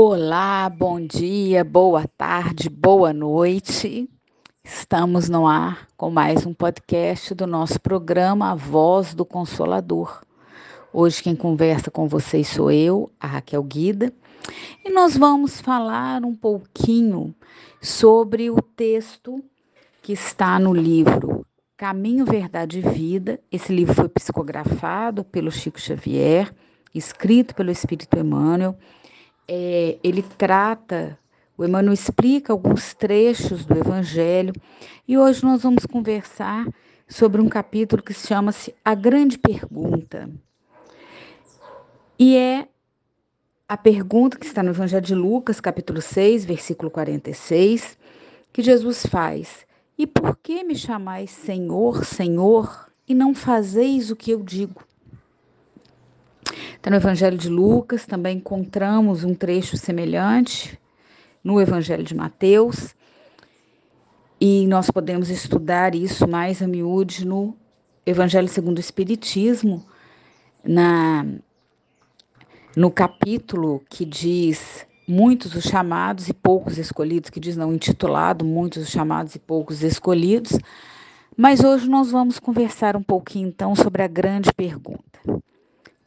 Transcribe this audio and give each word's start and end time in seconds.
Olá, 0.00 0.68
bom 0.68 1.04
dia, 1.04 1.64
boa 1.64 2.06
tarde, 2.16 2.70
boa 2.70 3.12
noite. 3.12 4.08
Estamos 4.62 5.28
no 5.28 5.44
ar 5.44 5.88
com 5.96 6.08
mais 6.08 6.46
um 6.46 6.54
podcast 6.54 7.34
do 7.34 7.48
nosso 7.48 7.80
programa 7.80 8.52
A 8.52 8.54
Voz 8.54 9.12
do 9.12 9.24
Consolador. 9.24 10.22
Hoje 10.92 11.20
quem 11.20 11.34
conversa 11.34 11.90
com 11.90 12.06
vocês 12.06 12.46
sou 12.46 12.70
eu, 12.70 13.10
a 13.18 13.26
Raquel 13.26 13.60
Guida, 13.64 14.12
e 14.84 14.88
nós 14.88 15.16
vamos 15.16 15.60
falar 15.60 16.24
um 16.24 16.32
pouquinho 16.32 17.34
sobre 17.82 18.50
o 18.50 18.62
texto 18.62 19.42
que 20.00 20.12
está 20.12 20.60
no 20.60 20.72
livro 20.72 21.44
Caminho, 21.76 22.24
Verdade 22.24 22.78
e 22.78 22.82
Vida. 22.82 23.40
Esse 23.50 23.74
livro 23.74 23.94
foi 23.94 24.08
psicografado 24.08 25.24
pelo 25.24 25.50
Chico 25.50 25.80
Xavier, 25.80 26.54
escrito 26.94 27.52
pelo 27.52 27.72
Espírito 27.72 28.16
Emmanuel 28.16 28.78
é, 29.48 29.98
ele 30.04 30.22
trata, 30.22 31.18
o 31.56 31.64
Emmanuel 31.64 31.94
explica 31.94 32.52
alguns 32.52 32.92
trechos 32.94 33.64
do 33.64 33.78
Evangelho 33.78 34.52
e 35.06 35.16
hoje 35.16 35.42
nós 35.42 35.62
vamos 35.62 35.86
conversar 35.86 36.66
sobre 37.08 37.40
um 37.40 37.48
capítulo 37.48 38.02
que 38.02 38.12
chama-se 38.12 38.74
A 38.84 38.94
Grande 38.94 39.38
Pergunta. 39.38 40.30
E 42.18 42.36
é 42.36 42.68
a 43.66 43.76
pergunta 43.76 44.38
que 44.38 44.46
está 44.46 44.62
no 44.62 44.70
Evangelho 44.70 45.04
de 45.04 45.14
Lucas, 45.14 45.60
capítulo 45.60 46.02
6, 46.02 46.44
versículo 46.44 46.90
46, 46.90 47.96
que 48.52 48.62
Jesus 48.62 49.06
faz: 49.06 49.66
E 49.96 50.06
por 50.06 50.36
que 50.36 50.62
me 50.62 50.76
chamais 50.76 51.30
Senhor, 51.30 52.04
Senhor, 52.04 52.90
e 53.06 53.14
não 53.14 53.34
fazeis 53.34 54.10
o 54.10 54.16
que 54.16 54.30
eu 54.30 54.42
digo? 54.42 54.82
Está 56.88 56.96
no 56.96 57.02
Evangelho 57.02 57.36
de 57.36 57.50
Lucas, 57.50 58.06
também 58.06 58.38
encontramos 58.38 59.22
um 59.22 59.34
trecho 59.34 59.76
semelhante 59.76 60.80
no 61.44 61.60
Evangelho 61.60 62.02
de 62.02 62.14
Mateus. 62.14 62.94
E 64.40 64.66
nós 64.66 64.90
podemos 64.90 65.28
estudar 65.28 65.94
isso 65.94 66.26
mais 66.26 66.62
a 66.62 66.66
miúde 66.66 67.26
no 67.26 67.54
Evangelho 68.06 68.48
segundo 68.48 68.78
o 68.78 68.80
Espiritismo, 68.80 69.84
na, 70.64 71.26
no 72.74 72.90
capítulo 72.90 73.82
que 73.90 74.06
diz 74.06 74.86
muitos 75.06 75.54
os 75.54 75.64
chamados 75.64 76.26
e 76.30 76.32
poucos 76.32 76.78
escolhidos, 76.78 77.28
que 77.28 77.38
diz 77.38 77.54
não 77.54 77.74
intitulado 77.74 78.46
muitos 78.46 78.84
os 78.84 78.88
chamados 78.88 79.34
e 79.34 79.38
poucos 79.38 79.82
escolhidos. 79.82 80.58
Mas 81.36 81.62
hoje 81.62 81.86
nós 81.86 82.10
vamos 82.10 82.38
conversar 82.38 82.96
um 82.96 83.02
pouquinho 83.02 83.48
então 83.48 83.76
sobre 83.76 84.02
a 84.02 84.08
grande 84.08 84.50
pergunta. 84.54 85.20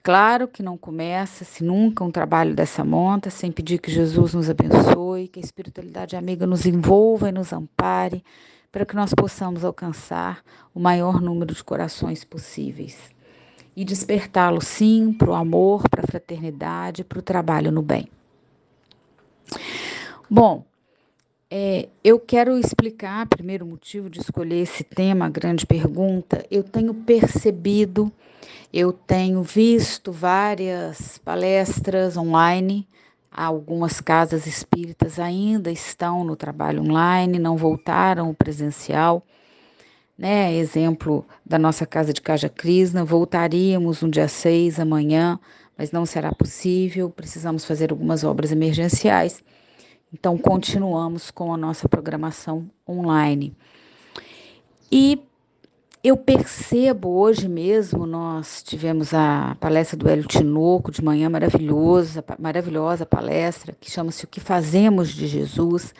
Claro 0.04 0.48
que 0.48 0.64
não 0.64 0.78
começa-se 0.78 1.64
nunca 1.64 2.04
um 2.04 2.10
trabalho 2.10 2.56
dessa 2.56 2.84
monta 2.84 3.30
sem 3.30 3.52
pedir 3.52 3.78
que 3.80 3.92
Jesus 3.92 4.34
nos 4.34 4.50
abençoe, 4.50 5.28
que 5.28 5.40
a 5.40 5.44
espiritualidade 5.44 6.16
amiga 6.16 6.48
nos 6.48 6.66
envolva 6.66 7.30
e 7.30 7.32
nos 7.32 7.54
ampare, 7.54 8.24
para 8.72 8.84
que 8.84 8.96
nós 8.96 9.14
possamos 9.14 9.64
alcançar 9.64 10.42
o 10.74 10.80
maior 10.80 11.22
número 11.22 11.54
de 11.54 11.64
corações 11.64 12.24
possíveis 12.24 12.98
e 13.76 13.86
despertá-lo, 13.86 14.60
sim, 14.60 15.14
para 15.14 15.30
o 15.30 15.36
amor, 15.36 15.88
para 15.88 16.04
a 16.04 16.08
fraternidade, 16.08 17.04
para 17.04 17.20
o 17.20 17.22
trabalho 17.22 17.72
no 17.72 17.84
bem. 17.84 18.08
Bom, 20.30 20.66
é, 21.50 21.90
eu 22.04 22.20
quero 22.20 22.58
explicar, 22.58 23.28
primeiro 23.28 23.66
motivo 23.66 24.10
de 24.10 24.20
escolher 24.20 24.62
esse 24.62 24.84
tema, 24.84 25.26
a 25.26 25.30
grande 25.30 25.66
pergunta. 25.66 26.44
Eu 26.50 26.64
tenho 26.64 26.94
percebido 26.94 28.12
eu 28.74 28.94
tenho 28.94 29.44
visto 29.44 30.12
várias 30.12 31.18
palestras 31.18 32.16
online, 32.16 32.88
algumas 33.30 34.00
casas 34.00 34.48
espíritas 34.48 35.20
ainda 35.20 35.70
estão 35.70 36.24
no 36.24 36.36
trabalho 36.36 36.82
online, 36.82 37.38
não 37.38 37.58
voltaram 37.58 38.28
ao 38.28 38.34
presencial. 38.34 39.26
Né? 40.18 40.54
Exemplo 40.56 41.26
da 41.46 41.60
nossa 41.60 41.86
casa 41.86 42.14
de 42.14 42.22
Caja 42.22 42.48
Crisna, 42.48 43.04
voltaríamos 43.04 44.02
no 44.02 44.10
dia 44.10 44.28
6 44.28 44.80
amanhã, 44.80 45.40
mas 45.78 45.92
não 45.92 46.06
será 46.06 46.34
possível, 46.34 47.10
precisamos 47.10 47.66
fazer 47.66 47.92
algumas 47.92 48.24
obras 48.24 48.52
emergenciais. 48.52 49.44
Então, 50.14 50.38
continuamos 50.38 51.32
com 51.32 51.54
a 51.54 51.58
nossa 51.58 51.90
programação 51.90 52.70
online. 52.88 53.56
E 54.92 55.22
eu 56.04 56.18
percebo 56.18 57.10
hoje 57.10 57.48
mesmo, 57.48 58.08
nós 58.08 58.64
tivemos 58.64 59.14
a 59.14 59.56
palestra 59.60 59.96
do 59.96 60.10
Hélio 60.10 60.28
Tinoco 60.28 60.92
de 60.92 61.04
manhã, 61.04 61.30
maravilhosa, 61.30 62.24
maravilhosa 62.40 63.06
palestra, 63.06 63.76
que 63.80 63.92
chama-se 63.92 64.26
O 64.26 64.28
que 64.28 64.40
Fazemos 64.40 65.10
de 65.10 65.28
Jesus. 65.28 65.94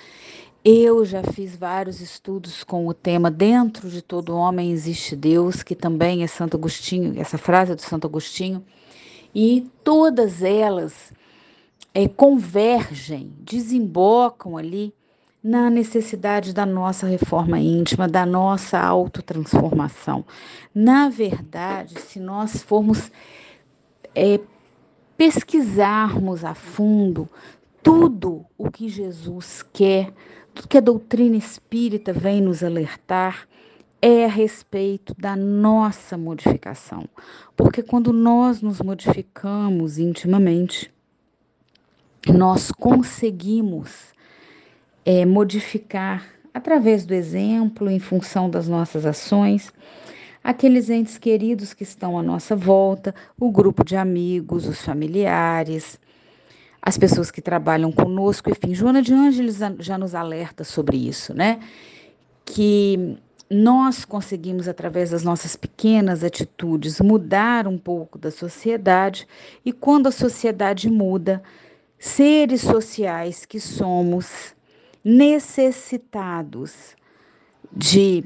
Eu 0.66 1.06
já 1.06 1.22
fiz 1.24 1.56
vários 1.56 2.02
estudos 2.02 2.64
com 2.64 2.88
o 2.88 2.96
tema 2.96 3.30
Dentro 3.30 3.90
de 3.90 4.02
todo 4.02 4.36
homem 4.36 4.72
existe 4.72 5.16
Deus, 5.16 5.62
que 5.62 5.76
também 5.76 6.24
é 6.24 6.28
Santo 6.28 6.58
Agostinho, 6.58 7.20
essa 7.20 7.38
frase 7.38 7.74
é 7.74 7.76
do 7.76 7.82
Santo 7.82 8.08
Agostinho, 8.08 8.64
e 9.36 9.70
todas 9.84 10.42
elas 10.42 11.14
é, 11.94 12.08
convergem, 12.08 13.32
desembocam 13.40 14.58
ali 14.58 14.96
na 15.44 15.70
necessidade 15.70 16.54
da 16.54 16.66
nossa 16.66 17.08
reforma 17.08 17.60
íntima, 17.60 18.08
da 18.08 18.26
nossa 18.26 18.80
autotransformação. 18.80 20.24
Na 20.74 21.10
verdade, 21.10 22.00
se 22.00 22.20
nós 22.20 22.62
formos 22.62 23.12
é, 24.14 24.40
pesquisarmos 25.18 26.46
a 26.46 26.54
fundo 26.54 27.28
tudo 27.82 28.46
o 28.58 28.70
que 28.70 28.88
Jesus 28.88 29.64
quer, 29.74 30.14
tudo 30.54 30.68
que 30.68 30.78
a 30.78 30.82
doutrina 30.82 31.36
espírita 31.36 32.14
vem 32.14 32.42
nos 32.42 32.64
alertar, 32.64 33.48
é 34.02 34.26
a 34.26 34.30
respeito 34.30 35.16
da 35.18 35.36
nossa 35.36 36.18
modificação. 36.18 37.08
Porque 37.56 37.84
quando 37.84 38.12
nós 38.12 38.62
nos 38.62 38.80
modificamos 38.82 39.98
intimamente, 39.98 40.92
nós 42.28 42.72
conseguimos 42.72 44.12
é, 45.06 45.26
modificar, 45.26 46.26
através 46.54 47.06
do 47.06 47.14
exemplo, 47.14 47.90
em 47.90 48.00
função 48.00 48.50
das 48.50 48.68
nossas 48.68 49.06
ações, 49.06 49.72
aqueles 50.44 50.90
entes 50.90 51.18
queridos 51.18 51.74
que 51.74 51.84
estão 51.84 52.18
à 52.18 52.24
nossa 52.24 52.56
volta, 52.56 53.14
o 53.40 53.52
grupo 53.52 53.84
de 53.84 53.96
amigos, 53.96 54.68
os 54.68 54.82
familiares, 54.82 56.00
as 56.82 56.98
pessoas 56.98 57.30
que 57.30 57.42
trabalham 57.42 57.92
conosco, 57.92 58.50
enfim. 58.50 58.74
Joana 58.74 59.02
de 59.02 59.14
Ângeles 59.14 59.60
já 59.80 59.98
nos 59.98 60.16
alerta 60.16 60.64
sobre 60.64 60.98
isso, 60.98 61.34
né? 61.34 61.60
Que 62.44 63.18
nós 63.50 64.04
conseguimos, 64.04 64.68
através 64.68 65.12
das 65.12 65.24
nossas 65.24 65.56
pequenas 65.56 66.24
atitudes, 66.24 67.00
mudar 67.02 67.68
um 67.68 67.78
pouco 67.78 68.18
da 68.18 68.32
sociedade, 68.32 69.28
e 69.64 69.72
quando 69.72 70.08
a 70.08 70.12
sociedade 70.12 70.90
muda, 70.90 71.44
seres 72.00 72.62
sociais 72.62 73.46
que 73.46 73.60
somos, 73.60 74.56
necessitados 75.04 76.96
de 77.72 78.24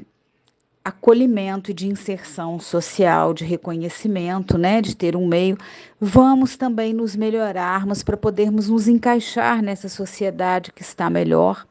acolhimento 0.84 1.70
e 1.70 1.74
de 1.74 1.88
inserção 1.88 2.60
social, 2.60 3.34
de 3.34 3.44
reconhecimento, 3.44 4.56
né, 4.56 4.80
de 4.80 4.94
ter 4.94 5.16
um 5.16 5.26
meio, 5.26 5.58
vamos 6.00 6.56
também 6.56 6.92
nos 6.92 7.16
melhorarmos 7.16 8.04
para 8.04 8.16
podermos 8.16 8.68
nos 8.68 8.86
encaixar 8.86 9.60
nessa 9.60 9.88
sociedade 9.88 10.72
que 10.72 10.82
está 10.82 11.10
melhor 11.10 11.66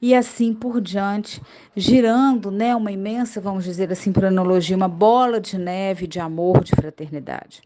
e 0.00 0.14
assim 0.14 0.54
por 0.54 0.80
diante, 0.80 1.42
girando, 1.74 2.50
né, 2.50 2.76
uma 2.76 2.92
imensa, 2.92 3.40
vamos 3.40 3.64
dizer 3.64 3.90
assim, 3.90 4.12
por 4.12 4.24
analogia, 4.24 4.76
uma 4.76 4.88
bola 4.88 5.40
de 5.40 5.58
neve 5.58 6.06
de 6.06 6.20
amor, 6.20 6.62
de 6.62 6.70
fraternidade. 6.70 7.62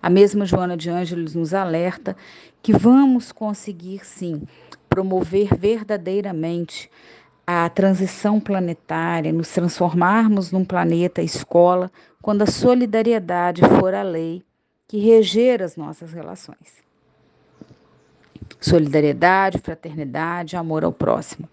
A 0.00 0.08
mesma 0.08 0.44
Joana 0.44 0.76
de 0.76 0.88
Ângeles 0.88 1.34
nos 1.34 1.52
alerta 1.52 2.16
que 2.62 2.72
vamos 2.72 3.32
conseguir 3.32 4.06
sim 4.06 4.42
promover 4.92 5.54
verdadeiramente 5.56 6.90
a 7.46 7.68
transição 7.68 8.38
planetária, 8.38 9.32
nos 9.32 9.48
transformarmos 9.48 10.52
num 10.52 10.64
planeta 10.64 11.22
escola, 11.22 11.90
quando 12.20 12.42
a 12.42 12.46
solidariedade 12.46 13.62
for 13.80 13.94
a 13.94 14.02
lei 14.02 14.42
que 14.86 14.98
reger 14.98 15.62
as 15.62 15.76
nossas 15.76 16.12
relações. 16.12 16.82
Solidariedade, 18.60 19.58
fraternidade, 19.58 20.56
amor 20.56 20.84
ao 20.84 20.92
próximo. 20.92 21.48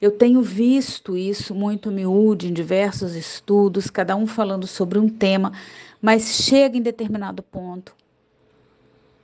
Eu 0.00 0.10
tenho 0.10 0.42
visto 0.42 1.16
isso 1.16 1.54
muito 1.54 1.90
miúde 1.90 2.48
em 2.48 2.52
diversos 2.52 3.16
estudos, 3.16 3.88
cada 3.88 4.14
um 4.14 4.26
falando 4.26 4.66
sobre 4.66 4.98
um 4.98 5.08
tema, 5.08 5.52
mas 6.00 6.36
chega 6.44 6.76
em 6.76 6.82
determinado 6.82 7.42
ponto 7.42 7.94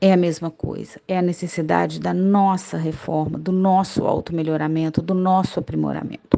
é 0.02 0.12
a 0.12 0.16
mesma 0.16 0.50
coisa, 0.50 1.00
é 1.06 1.16
a 1.16 1.22
necessidade 1.22 2.00
da 2.00 2.12
nossa 2.12 2.76
reforma, 2.76 3.38
do 3.38 3.52
nosso 3.52 4.04
auto-melhoramento, 4.04 5.00
do 5.00 5.14
nosso 5.14 5.60
aprimoramento. 5.60 6.36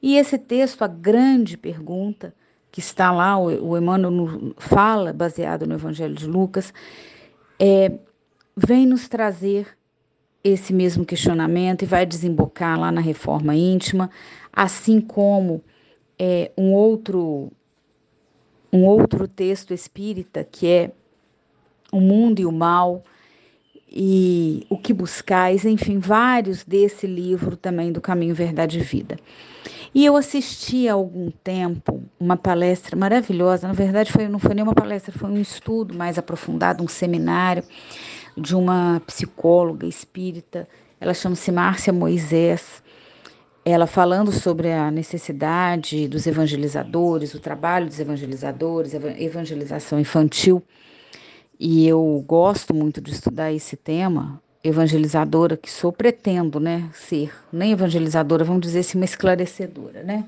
E 0.00 0.16
esse 0.16 0.38
texto, 0.38 0.82
a 0.82 0.86
grande 0.86 1.58
pergunta, 1.58 2.32
que 2.70 2.78
está 2.78 3.10
lá, 3.10 3.36
o, 3.36 3.76
Emmanuel 3.76 4.54
fala, 4.58 5.12
baseado 5.12 5.66
no 5.66 5.74
Evangelho 5.74 6.14
de 6.14 6.28
Lucas, 6.28 6.72
é, 7.58 7.98
vem 8.56 8.86
nos 8.86 9.08
trazer 9.08 9.76
esse 10.44 10.72
mesmo 10.72 11.04
questionamento 11.04 11.82
e 11.82 11.86
vai 11.86 12.06
desembocar 12.06 12.78
lá 12.78 12.92
na 12.92 13.00
reforma 13.00 13.56
íntima, 13.56 14.08
assim 14.52 15.00
como 15.00 15.64
é, 16.16 16.52
um 16.56 16.72
outro 16.72 17.50
um 18.70 18.84
outro 18.84 19.26
texto 19.26 19.72
espírita 19.72 20.44
que 20.44 20.66
é 20.66 20.92
o 21.92 22.00
mundo 22.00 22.40
e 22.40 22.46
o 22.46 22.52
mal 22.52 23.04
e 23.90 24.66
o 24.68 24.76
que 24.76 24.92
buscais, 24.92 25.64
enfim, 25.64 25.98
vários 25.98 26.62
desse 26.64 27.06
livro 27.06 27.56
também 27.56 27.90
do 27.90 28.00
Caminho 28.00 28.34
Verdade 28.34 28.78
e 28.78 28.82
Vida. 28.82 29.16
E 29.94 30.04
eu 30.04 30.16
assisti 30.16 30.88
há 30.88 30.92
algum 30.92 31.30
tempo 31.30 32.02
uma 32.20 32.36
palestra 32.36 32.94
maravilhosa, 32.96 33.66
na 33.66 33.72
verdade 33.72 34.12
foi, 34.12 34.28
não 34.28 34.38
foi 34.38 34.54
nem 34.54 34.62
uma 34.62 34.74
palestra, 34.74 35.12
foi 35.12 35.30
um 35.30 35.40
estudo 35.40 35.94
mais 35.94 36.18
aprofundado, 36.18 36.84
um 36.84 36.88
seminário 36.88 37.64
de 38.36 38.54
uma 38.54 39.00
psicóloga 39.06 39.86
espírita, 39.86 40.68
ela 41.00 41.14
chama-se 41.14 41.50
Márcia 41.50 41.92
Moisés, 41.92 42.82
ela 43.64 43.86
falando 43.86 44.30
sobre 44.30 44.72
a 44.72 44.90
necessidade 44.90 46.06
dos 46.08 46.26
evangelizadores, 46.26 47.34
o 47.34 47.40
trabalho 47.40 47.86
dos 47.86 47.98
evangelizadores, 47.98 48.94
evangelização 48.94 49.98
infantil. 49.98 50.62
E 51.58 51.88
eu 51.88 52.24
gosto 52.26 52.72
muito 52.72 53.00
de 53.00 53.10
estudar 53.10 53.52
esse 53.52 53.76
tema, 53.76 54.40
evangelizadora 54.62 55.56
que 55.56 55.70
sou, 55.70 55.92
pretendo, 55.92 56.60
né, 56.60 56.88
ser, 56.92 57.32
nem 57.52 57.72
evangelizadora, 57.72 58.44
vamos 58.44 58.62
dizer 58.62 58.80
assim, 58.80 58.96
uma 58.96 59.04
esclarecedora, 59.04 60.04
né? 60.04 60.24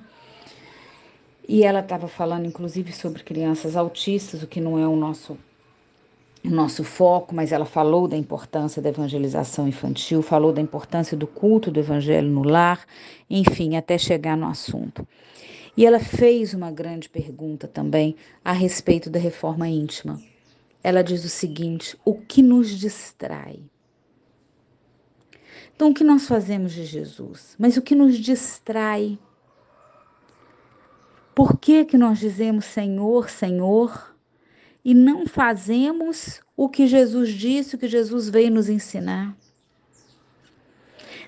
E 1.49 1.62
ela 1.62 1.81
estava 1.81 2.09
falando, 2.09 2.47
inclusive, 2.47 2.93
sobre 2.93 3.23
crianças 3.23 3.77
autistas, 3.77 4.43
o 4.43 4.47
que 4.47 4.61
não 4.61 4.79
é 4.79 4.87
o 4.87 4.97
nosso 4.97 5.38
nosso 6.43 6.82
foco, 6.82 7.35
mas 7.35 7.53
ela 7.53 7.67
falou 7.67 8.09
da 8.09 8.17
importância 8.17 8.81
da 8.81 8.88
evangelização 8.88 9.69
infantil, 9.69 10.23
falou 10.23 10.55
da 10.55 10.61
importância 10.62 11.15
do 11.15 11.26
culto 11.26 11.71
do 11.71 11.79
evangelho 11.79 12.29
no 12.29 12.43
lar, 12.43 12.87
enfim, 13.29 13.76
até 13.76 13.99
chegar 13.99 14.38
no 14.38 14.49
assunto. 14.49 15.06
E 15.76 15.85
ela 15.85 16.00
fez 16.00 16.55
uma 16.55 16.71
grande 16.71 17.11
pergunta 17.11 17.69
também 17.69 18.17
a 18.43 18.53
respeito 18.53 19.11
da 19.11 19.19
reforma 19.19 19.69
íntima. 19.69 20.19
Ela 20.82 21.03
diz 21.03 21.25
o 21.25 21.29
seguinte: 21.29 21.97
o 22.05 22.15
que 22.15 22.43
nos 22.43 22.69
distrai? 22.71 23.61
Então, 25.75 25.91
o 25.91 25.94
que 25.94 26.05
nós 26.05 26.27
fazemos 26.27 26.73
de 26.73 26.85
Jesus? 26.85 27.55
Mas 27.59 27.77
o 27.77 27.82
que 27.82 27.94
nos 27.94 28.19
distrai? 28.19 29.19
Por 31.35 31.56
que, 31.56 31.85
que 31.85 31.97
nós 31.97 32.19
dizemos 32.19 32.67
Senhor, 32.67 33.31
Senhor? 33.31 34.11
e 34.85 34.94
não 34.94 35.27
fazemos 35.27 36.41
o 36.56 36.69
que 36.69 36.87
Jesus 36.87 37.31
disse, 37.31 37.75
o 37.75 37.79
que 37.79 37.88
Jesus 37.88 38.29
veio 38.29 38.50
nos 38.50 38.69
ensinar. 38.69 39.37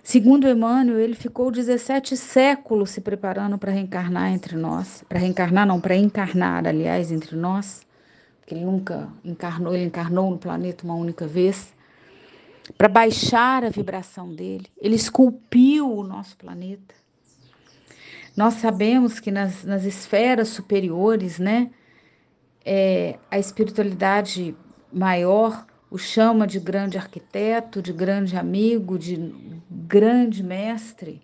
Segundo 0.02 0.48
Emmanuel, 0.48 0.98
ele 0.98 1.14
ficou 1.14 1.50
17 1.50 2.16
séculos 2.16 2.90
se 2.90 3.00
preparando 3.00 3.56
para 3.56 3.70
reencarnar 3.70 4.32
entre 4.32 4.56
nós. 4.56 5.05
Para 5.08 5.19
reencarnar, 5.19 5.66
não, 5.66 5.81
para 5.81 5.94
encarnar, 5.94 6.66
aliás, 6.66 7.12
entre 7.12 7.37
nós. 7.37 7.87
Porque 8.42 8.54
ele 8.54 8.66
nunca 8.66 9.08
encarnou, 9.24 9.74
ele 9.74 9.86
encarnou 9.86 10.30
no 10.30 10.36
planeta 10.36 10.84
uma 10.84 10.94
única 10.94 11.26
vez. 11.26 11.72
Para 12.76 12.88
baixar 12.88 13.64
a 13.64 13.70
vibração 13.70 14.34
dele. 14.34 14.66
Ele 14.78 14.96
esculpiu 14.96 15.90
o 15.90 16.02
nosso 16.02 16.36
planeta. 16.36 16.94
Nós 18.36 18.54
sabemos 18.54 19.18
que 19.18 19.30
nas, 19.30 19.64
nas 19.64 19.84
esferas 19.84 20.48
superiores, 20.48 21.38
né? 21.38 21.70
é, 22.64 23.18
a 23.30 23.38
espiritualidade 23.38 24.54
maior 24.92 25.66
o 25.90 25.98
chama 25.98 26.46
de 26.46 26.58
grande 26.58 26.96
arquiteto, 26.96 27.82
de 27.82 27.92
grande 27.92 28.34
amigo, 28.36 28.98
de 28.98 29.34
grande 29.70 30.42
mestre. 30.42 31.20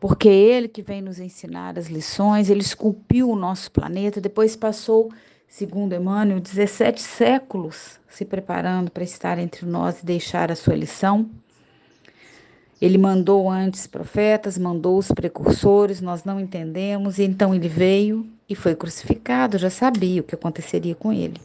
Porque 0.00 0.28
é 0.28 0.34
ele 0.34 0.66
que 0.66 0.82
vem 0.82 1.00
nos 1.00 1.20
ensinar 1.20 1.78
as 1.78 1.86
lições, 1.86 2.50
ele 2.50 2.62
esculpiu 2.62 3.30
o 3.30 3.36
nosso 3.36 3.70
planeta, 3.70 4.20
depois 4.20 4.56
passou, 4.56 5.12
segundo 5.50 5.92
Emmanuel, 5.92 6.40
17 6.40 7.02
séculos 7.02 7.98
se 8.08 8.24
preparando 8.24 8.90
para 8.90 9.02
estar 9.02 9.36
entre 9.36 9.66
nós 9.66 10.00
e 10.00 10.06
deixar 10.06 10.50
a 10.50 10.56
sua 10.56 10.76
lição. 10.76 11.28
Ele 12.80 12.96
mandou 12.96 13.50
antes 13.50 13.86
profetas, 13.86 14.56
mandou 14.56 14.96
os 14.96 15.08
precursores, 15.08 16.00
nós 16.00 16.24
não 16.24 16.40
entendemos, 16.40 17.18
e 17.18 17.24
então 17.24 17.54
ele 17.54 17.68
veio 17.68 18.26
e 18.48 18.54
foi 18.54 18.74
crucificado, 18.74 19.58
já 19.58 19.68
sabia 19.68 20.20
o 20.20 20.24
que 20.24 20.34
aconteceria 20.34 20.94
com 20.94 21.12
ele. 21.12 21.38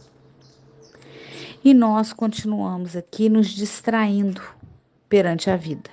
E 1.63 1.74
nós 1.74 2.13
continuamos 2.13 2.96
aqui 2.96 3.28
nos 3.28 3.50
distraindo 3.50 4.42
perante 5.10 5.50
a 5.50 5.58
vida, 5.58 5.90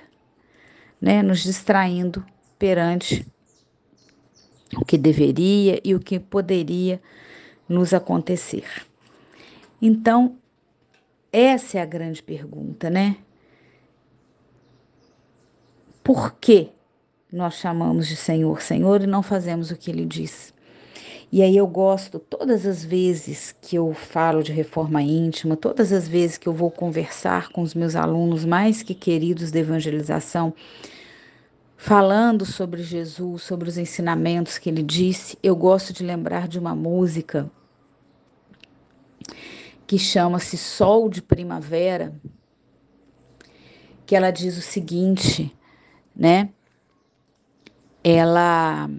né? 1.01 1.21
Nos 1.23 1.43
distraindo 1.43 2.23
perante 2.57 3.27
o 4.77 4.85
que 4.85 4.97
deveria 4.97 5.81
e 5.83 5.93
o 5.93 5.99
que 5.99 6.19
poderia 6.19 7.01
nos 7.73 7.93
acontecer. 7.93 8.65
Então, 9.81 10.37
essa 11.31 11.79
é 11.79 11.81
a 11.81 11.85
grande 11.85 12.21
pergunta, 12.21 12.89
né? 12.89 13.17
Por 16.03 16.33
que 16.35 16.69
nós 17.31 17.55
chamamos 17.55 18.07
de 18.07 18.15
Senhor, 18.15 18.61
Senhor 18.61 19.01
e 19.01 19.07
não 19.07 19.23
fazemos 19.23 19.71
o 19.71 19.75
que 19.75 19.89
ele 19.89 20.05
diz? 20.05 20.53
E 21.31 21.41
aí 21.41 21.57
eu 21.57 21.65
gosto, 21.65 22.19
todas 22.19 22.63
as 22.67 22.85
vezes 22.85 23.55
que 23.59 23.75
eu 23.75 23.91
falo 23.91 24.43
de 24.43 24.51
reforma 24.51 25.01
íntima, 25.01 25.57
todas 25.57 25.91
as 25.91 26.07
vezes 26.07 26.37
que 26.37 26.47
eu 26.47 26.53
vou 26.53 26.69
conversar 26.69 27.49
com 27.49 27.63
os 27.63 27.73
meus 27.73 27.95
alunos 27.95 28.45
mais 28.45 28.83
que 28.83 28.93
queridos 28.93 29.49
de 29.49 29.57
evangelização, 29.57 30.53
falando 31.75 32.45
sobre 32.45 32.83
Jesus, 32.83 33.41
sobre 33.41 33.67
os 33.67 33.79
ensinamentos 33.79 34.59
que 34.59 34.69
ele 34.69 34.83
disse, 34.83 35.35
eu 35.41 35.55
gosto 35.55 35.91
de 35.91 36.03
lembrar 36.03 36.47
de 36.47 36.59
uma 36.59 36.75
música 36.75 37.49
que 39.85 39.97
chama-se 39.97 40.57
Sol 40.57 41.09
de 41.09 41.21
Primavera, 41.21 42.13
que 44.05 44.15
ela 44.15 44.31
diz 44.31 44.57
o 44.57 44.61
seguinte: 44.61 45.55
né? 46.15 46.49
Ela 48.03 48.89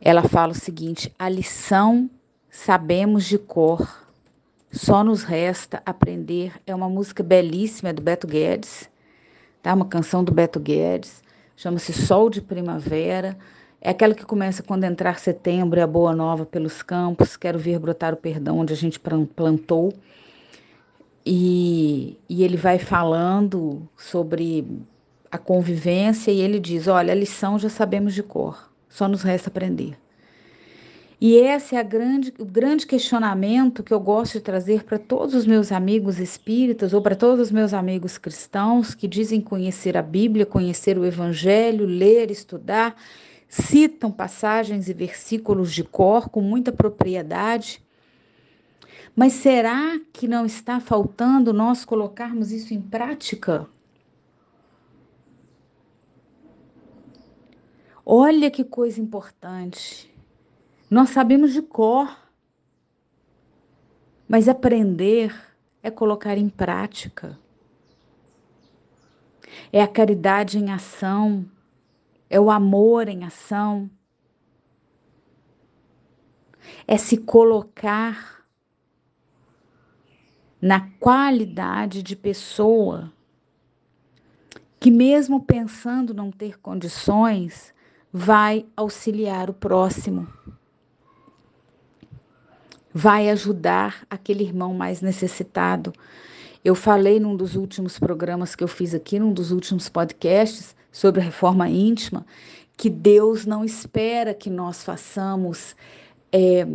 ela 0.00 0.22
fala 0.22 0.52
o 0.52 0.56
seguinte: 0.56 1.12
a 1.18 1.28
lição 1.28 2.08
sabemos 2.50 3.24
de 3.24 3.38
cor, 3.38 4.06
só 4.70 5.02
nos 5.02 5.22
resta 5.22 5.82
aprender. 5.84 6.52
É 6.66 6.74
uma 6.74 6.88
música 6.88 7.22
belíssima 7.22 7.92
do 7.92 8.02
Beto 8.02 8.26
Guedes, 8.26 8.88
tá? 9.62 9.74
Uma 9.74 9.86
canção 9.86 10.22
do 10.22 10.32
Beto 10.32 10.60
Guedes, 10.60 11.22
chama-se 11.56 11.92
Sol 11.92 12.30
de 12.30 12.40
Primavera. 12.40 13.36
É 13.80 13.90
aquela 13.90 14.14
que 14.14 14.24
começa 14.24 14.62
quando 14.62 14.84
entrar 14.84 15.18
setembro 15.20 15.78
e 15.78 15.82
a 15.82 15.86
boa 15.86 16.14
nova 16.14 16.44
pelos 16.44 16.82
campos. 16.82 17.36
Quero 17.36 17.58
ver 17.58 17.78
brotar 17.78 18.12
o 18.12 18.16
perdão 18.16 18.58
onde 18.58 18.72
a 18.72 18.76
gente 18.76 18.98
plantou. 19.00 19.92
E, 21.24 22.18
e 22.28 22.42
ele 22.42 22.56
vai 22.56 22.78
falando 22.78 23.88
sobre 23.96 24.66
a 25.30 25.38
convivência 25.38 26.30
e 26.30 26.40
ele 26.40 26.58
diz: 26.58 26.88
olha, 26.88 27.12
a 27.12 27.16
lição 27.16 27.58
já 27.58 27.68
sabemos 27.68 28.14
de 28.14 28.22
cor, 28.22 28.72
só 28.88 29.06
nos 29.06 29.22
resta 29.22 29.48
aprender. 29.48 29.96
E 31.20 31.34
esse 31.34 31.74
é 31.74 31.82
grande, 31.82 32.32
o 32.38 32.44
grande 32.44 32.86
questionamento 32.86 33.82
que 33.82 33.92
eu 33.92 33.98
gosto 33.98 34.34
de 34.34 34.40
trazer 34.40 34.84
para 34.84 34.98
todos 34.98 35.34
os 35.34 35.44
meus 35.44 35.72
amigos 35.72 36.20
espíritas 36.20 36.92
ou 36.92 37.02
para 37.02 37.16
todos 37.16 37.40
os 37.40 37.50
meus 37.50 37.74
amigos 37.74 38.16
cristãos 38.16 38.94
que 38.94 39.08
dizem 39.08 39.40
conhecer 39.40 39.96
a 39.96 40.02
Bíblia, 40.02 40.46
conhecer 40.46 40.96
o 40.96 41.04
Evangelho, 41.04 41.84
ler, 41.84 42.30
estudar, 42.30 42.94
citam 43.48 44.12
passagens 44.12 44.88
e 44.88 44.92
versículos 44.92 45.72
de 45.72 45.82
cor 45.82 46.28
com 46.28 46.42
muita 46.42 46.70
propriedade. 46.70 47.82
Mas 49.16 49.32
será 49.32 49.98
que 50.12 50.28
não 50.28 50.44
está 50.44 50.78
faltando 50.78 51.52
nós 51.52 51.84
colocarmos 51.84 52.52
isso 52.52 52.74
em 52.74 52.80
prática? 52.80 53.66
Olha 58.04 58.50
que 58.50 58.62
coisa 58.62 59.00
importante. 59.00 60.14
Nós 60.90 61.10
sabemos 61.10 61.52
de 61.52 61.60
cor, 61.60 62.16
mas 64.28 64.48
aprender 64.48 65.34
é 65.82 65.90
colocar 65.90 66.38
em 66.38 66.48
prática. 66.48 67.38
É 69.72 69.82
a 69.82 69.88
caridade 69.88 70.58
em 70.58 70.70
ação, 70.70 71.44
é 72.30 72.38
o 72.38 72.50
amor 72.50 73.08
em 73.08 73.24
ação, 73.24 73.90
é 76.86 76.96
se 76.96 77.16
colocar 77.16 78.44
na 80.60 80.88
qualidade 80.98 82.02
de 82.02 82.16
pessoa 82.16 83.12
que, 84.80 84.90
mesmo 84.90 85.42
pensando 85.42 86.12
não 86.12 86.30
ter 86.30 86.58
condições, 86.58 87.74
vai 88.12 88.66
auxiliar 88.76 89.50
o 89.50 89.54
próximo, 89.54 90.26
vai 92.92 93.30
ajudar 93.30 94.04
aquele 94.10 94.44
irmão 94.44 94.74
mais 94.74 95.00
necessitado. 95.00 95.92
Eu 96.64 96.74
falei 96.74 97.20
num 97.20 97.36
dos 97.36 97.54
últimos 97.54 97.98
programas 97.98 98.54
que 98.54 98.64
eu 98.64 98.68
fiz 98.68 98.94
aqui, 98.94 99.18
num 99.18 99.32
dos 99.32 99.52
últimos 99.52 99.88
podcasts 99.88 100.76
sobre 100.90 101.20
a 101.20 101.24
reforma 101.24 101.68
íntima, 101.68 102.26
que 102.76 102.88
Deus 102.88 103.44
não 103.44 103.64
espera 103.64 104.32
que 104.32 104.48
nós 104.48 104.84
façamos 104.84 105.74
é, 106.32 106.66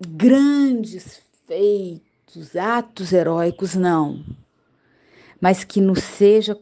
grandes 0.00 1.22
feitos, 1.46 2.56
atos 2.56 3.12
heróicos, 3.12 3.74
não. 3.74 4.24
Mas 5.40 5.64
que 5.64 5.80
nos 5.80 6.00
seja, 6.02 6.58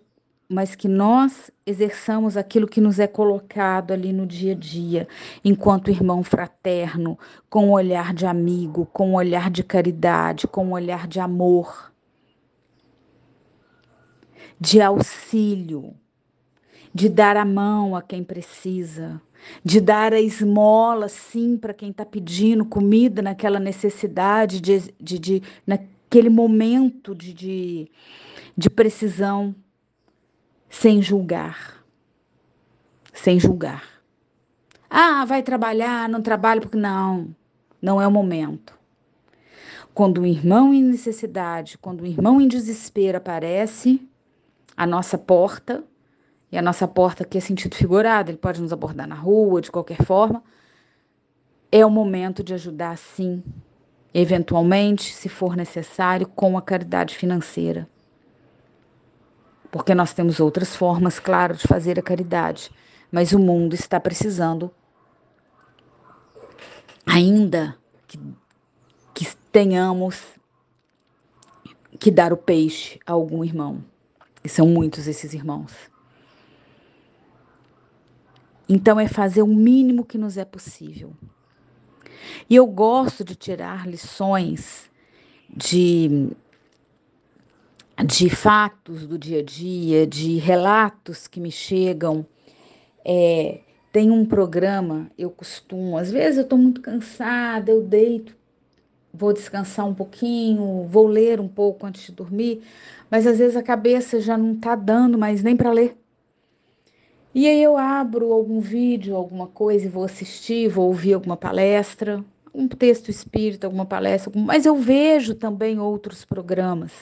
mas 0.49 0.75
que 0.75 0.89
nós 0.89 1.51
exerçamos 1.65 2.37
aquilo 2.37 2.67
que 2.67 2.81
nos 2.81 2.99
é 2.99 3.07
colocado 3.07 3.93
ali 3.93 4.13
no 4.13 4.27
dia 4.27 4.53
a 4.53 4.57
dia, 4.57 5.09
enquanto 5.45 5.91
irmão 5.91 6.23
fraterno, 6.23 7.19
com 7.49 7.69
um 7.69 7.73
olhar 7.73 8.13
de 8.13 8.27
amigo, 8.27 8.87
com 8.87 9.11
um 9.11 9.15
olhar 9.15 9.51
de 9.51 9.63
caridade, 9.63 10.47
com 10.47 10.67
um 10.67 10.73
olhar 10.73 11.07
de 11.07 11.21
amor, 11.21 11.93
de 14.59 14.81
auxílio, 14.81 15.95
de 16.93 17.09
dar 17.09 17.37
a 17.37 17.45
mão 17.45 17.95
a 17.95 18.03
quem 18.03 18.25
precisa, 18.25 19.21
de 19.65 19.81
dar 19.81 20.13
a 20.13 20.21
esmola, 20.21 21.09
sim, 21.09 21.57
para 21.57 21.73
quem 21.73 21.91
está 21.91 22.05
pedindo 22.05 22.65
comida 22.65 23.23
naquela 23.23 23.59
necessidade, 23.59 24.61
de, 24.61 24.93
de, 25.01 25.19
de 25.19 25.43
naquele 25.67 26.29
momento 26.29 27.15
de, 27.15 27.33
de, 27.33 27.91
de 28.57 28.71
precisão, 28.71 29.55
sem 30.69 31.01
julgar. 31.01 31.85
Sem 33.13 33.41
julgar. 33.41 33.85
Ah, 34.89 35.25
vai 35.25 35.43
trabalhar, 35.43 36.09
não 36.09 36.23
trabalha, 36.23 36.61
porque 36.61 36.77
não, 36.77 37.35
não 37.81 38.01
é 38.01 38.07
o 38.07 38.11
momento. 38.11 38.79
Quando 39.93 40.23
um 40.23 40.27
irmão 40.27 40.73
em 40.73 40.83
necessidade, 40.83 41.77
quando 41.79 42.03
um 42.03 42.07
irmão 42.07 42.41
em 42.41 42.49
desespero 42.49 43.19
aparece 43.19 44.01
à 44.77 44.87
nossa 44.87 45.19
porta, 45.19 45.85
e 46.53 46.59
a 46.59 46.63
nossa 46.63 46.89
porta 46.89 47.23
aqui 47.23 47.39
é 47.39 47.41
sentido 47.41 47.77
figurado, 47.77 48.31
ele 48.31 48.39
pode 48.39 48.61
nos 48.61 48.73
abordar 48.73 49.07
na 49.07 49.15
rua, 49.15 49.61
de 49.61 49.71
qualquer 49.71 50.03
forma. 50.03 50.43
É 51.71 51.87
o 51.87 51.91
momento 51.91 52.43
de 52.43 52.53
ajudar, 52.55 52.99
sim, 52.99 53.43
eventualmente, 54.13 55.13
se 55.15 55.29
for 55.29 55.57
necessário, 55.57 56.27
com 56.27 56.59
a 56.59 56.63
caridade 56.63 57.15
financeira. 57.15 57.89
Porque 59.71 59.95
nós 59.95 60.13
temos 60.13 60.41
outras 60.41 60.75
formas, 60.75 61.21
claro, 61.21 61.55
de 61.55 61.69
fazer 61.69 61.99
a 61.99 62.03
caridade, 62.03 62.73
mas 63.13 63.33
o 63.33 63.39
mundo 63.39 63.75
está 63.75 64.01
precisando 64.01 64.73
ainda 67.07 67.77
que, 68.09 68.19
que 69.15 69.37
tenhamos 69.53 70.21
que 71.99 72.11
dar 72.11 72.33
o 72.33 72.37
peixe 72.37 72.99
a 73.07 73.13
algum 73.13 73.45
irmão. 73.45 73.85
E 74.43 74.49
são 74.49 74.67
muitos 74.67 75.07
esses 75.07 75.35
irmãos. 75.35 75.90
Então, 78.73 79.01
é 79.01 79.09
fazer 79.09 79.43
o 79.43 79.49
mínimo 79.49 80.05
que 80.05 80.17
nos 80.17 80.37
é 80.37 80.45
possível. 80.45 81.13
E 82.49 82.55
eu 82.55 82.65
gosto 82.69 83.25
de 83.25 83.35
tirar 83.35 83.85
lições 83.85 84.89
de, 85.49 86.29
de 88.07 88.31
fatos 88.31 89.09
do 89.09 89.19
dia 89.19 89.41
a 89.41 89.43
dia, 89.43 90.07
de 90.07 90.37
relatos 90.37 91.27
que 91.27 91.41
me 91.41 91.51
chegam. 91.51 92.25
É, 93.05 93.59
tem 93.93 94.09
um 94.09 94.25
programa, 94.25 95.11
eu 95.19 95.31
costumo, 95.31 95.99
às 95.99 96.13
vezes 96.13 96.37
eu 96.37 96.45
estou 96.45 96.57
muito 96.57 96.81
cansada, 96.81 97.73
eu 97.73 97.83
deito, 97.83 98.37
vou 99.13 99.33
descansar 99.33 99.85
um 99.85 99.95
pouquinho, 99.95 100.87
vou 100.89 101.09
ler 101.09 101.41
um 101.41 101.49
pouco 101.49 101.85
antes 101.87 102.07
de 102.07 102.13
dormir, 102.13 102.63
mas 103.11 103.27
às 103.27 103.39
vezes 103.39 103.57
a 103.57 103.65
cabeça 103.65 104.21
já 104.21 104.39
não 104.39 104.53
está 104.53 104.77
dando 104.77 105.19
mais 105.19 105.43
nem 105.43 105.57
para 105.57 105.73
ler. 105.73 105.97
E 107.33 107.47
aí 107.47 107.63
eu 107.63 107.77
abro 107.77 108.33
algum 108.33 108.59
vídeo, 108.59 109.15
alguma 109.15 109.47
coisa 109.47 109.87
e 109.87 109.89
vou 109.89 110.03
assistir, 110.03 110.69
vou 110.69 110.89
ouvir 110.89 111.15
alguma 111.15 111.37
palestra, 111.37 112.25
um 112.53 112.67
texto 112.67 113.09
espírita, 113.09 113.69
alguma 113.69 113.87
palestra, 113.87 114.33
mas 114.35 114.67
eu 114.67 114.75
vejo 114.75 115.35
também 115.35 115.79
outros 115.79 116.25
programas. 116.25 116.93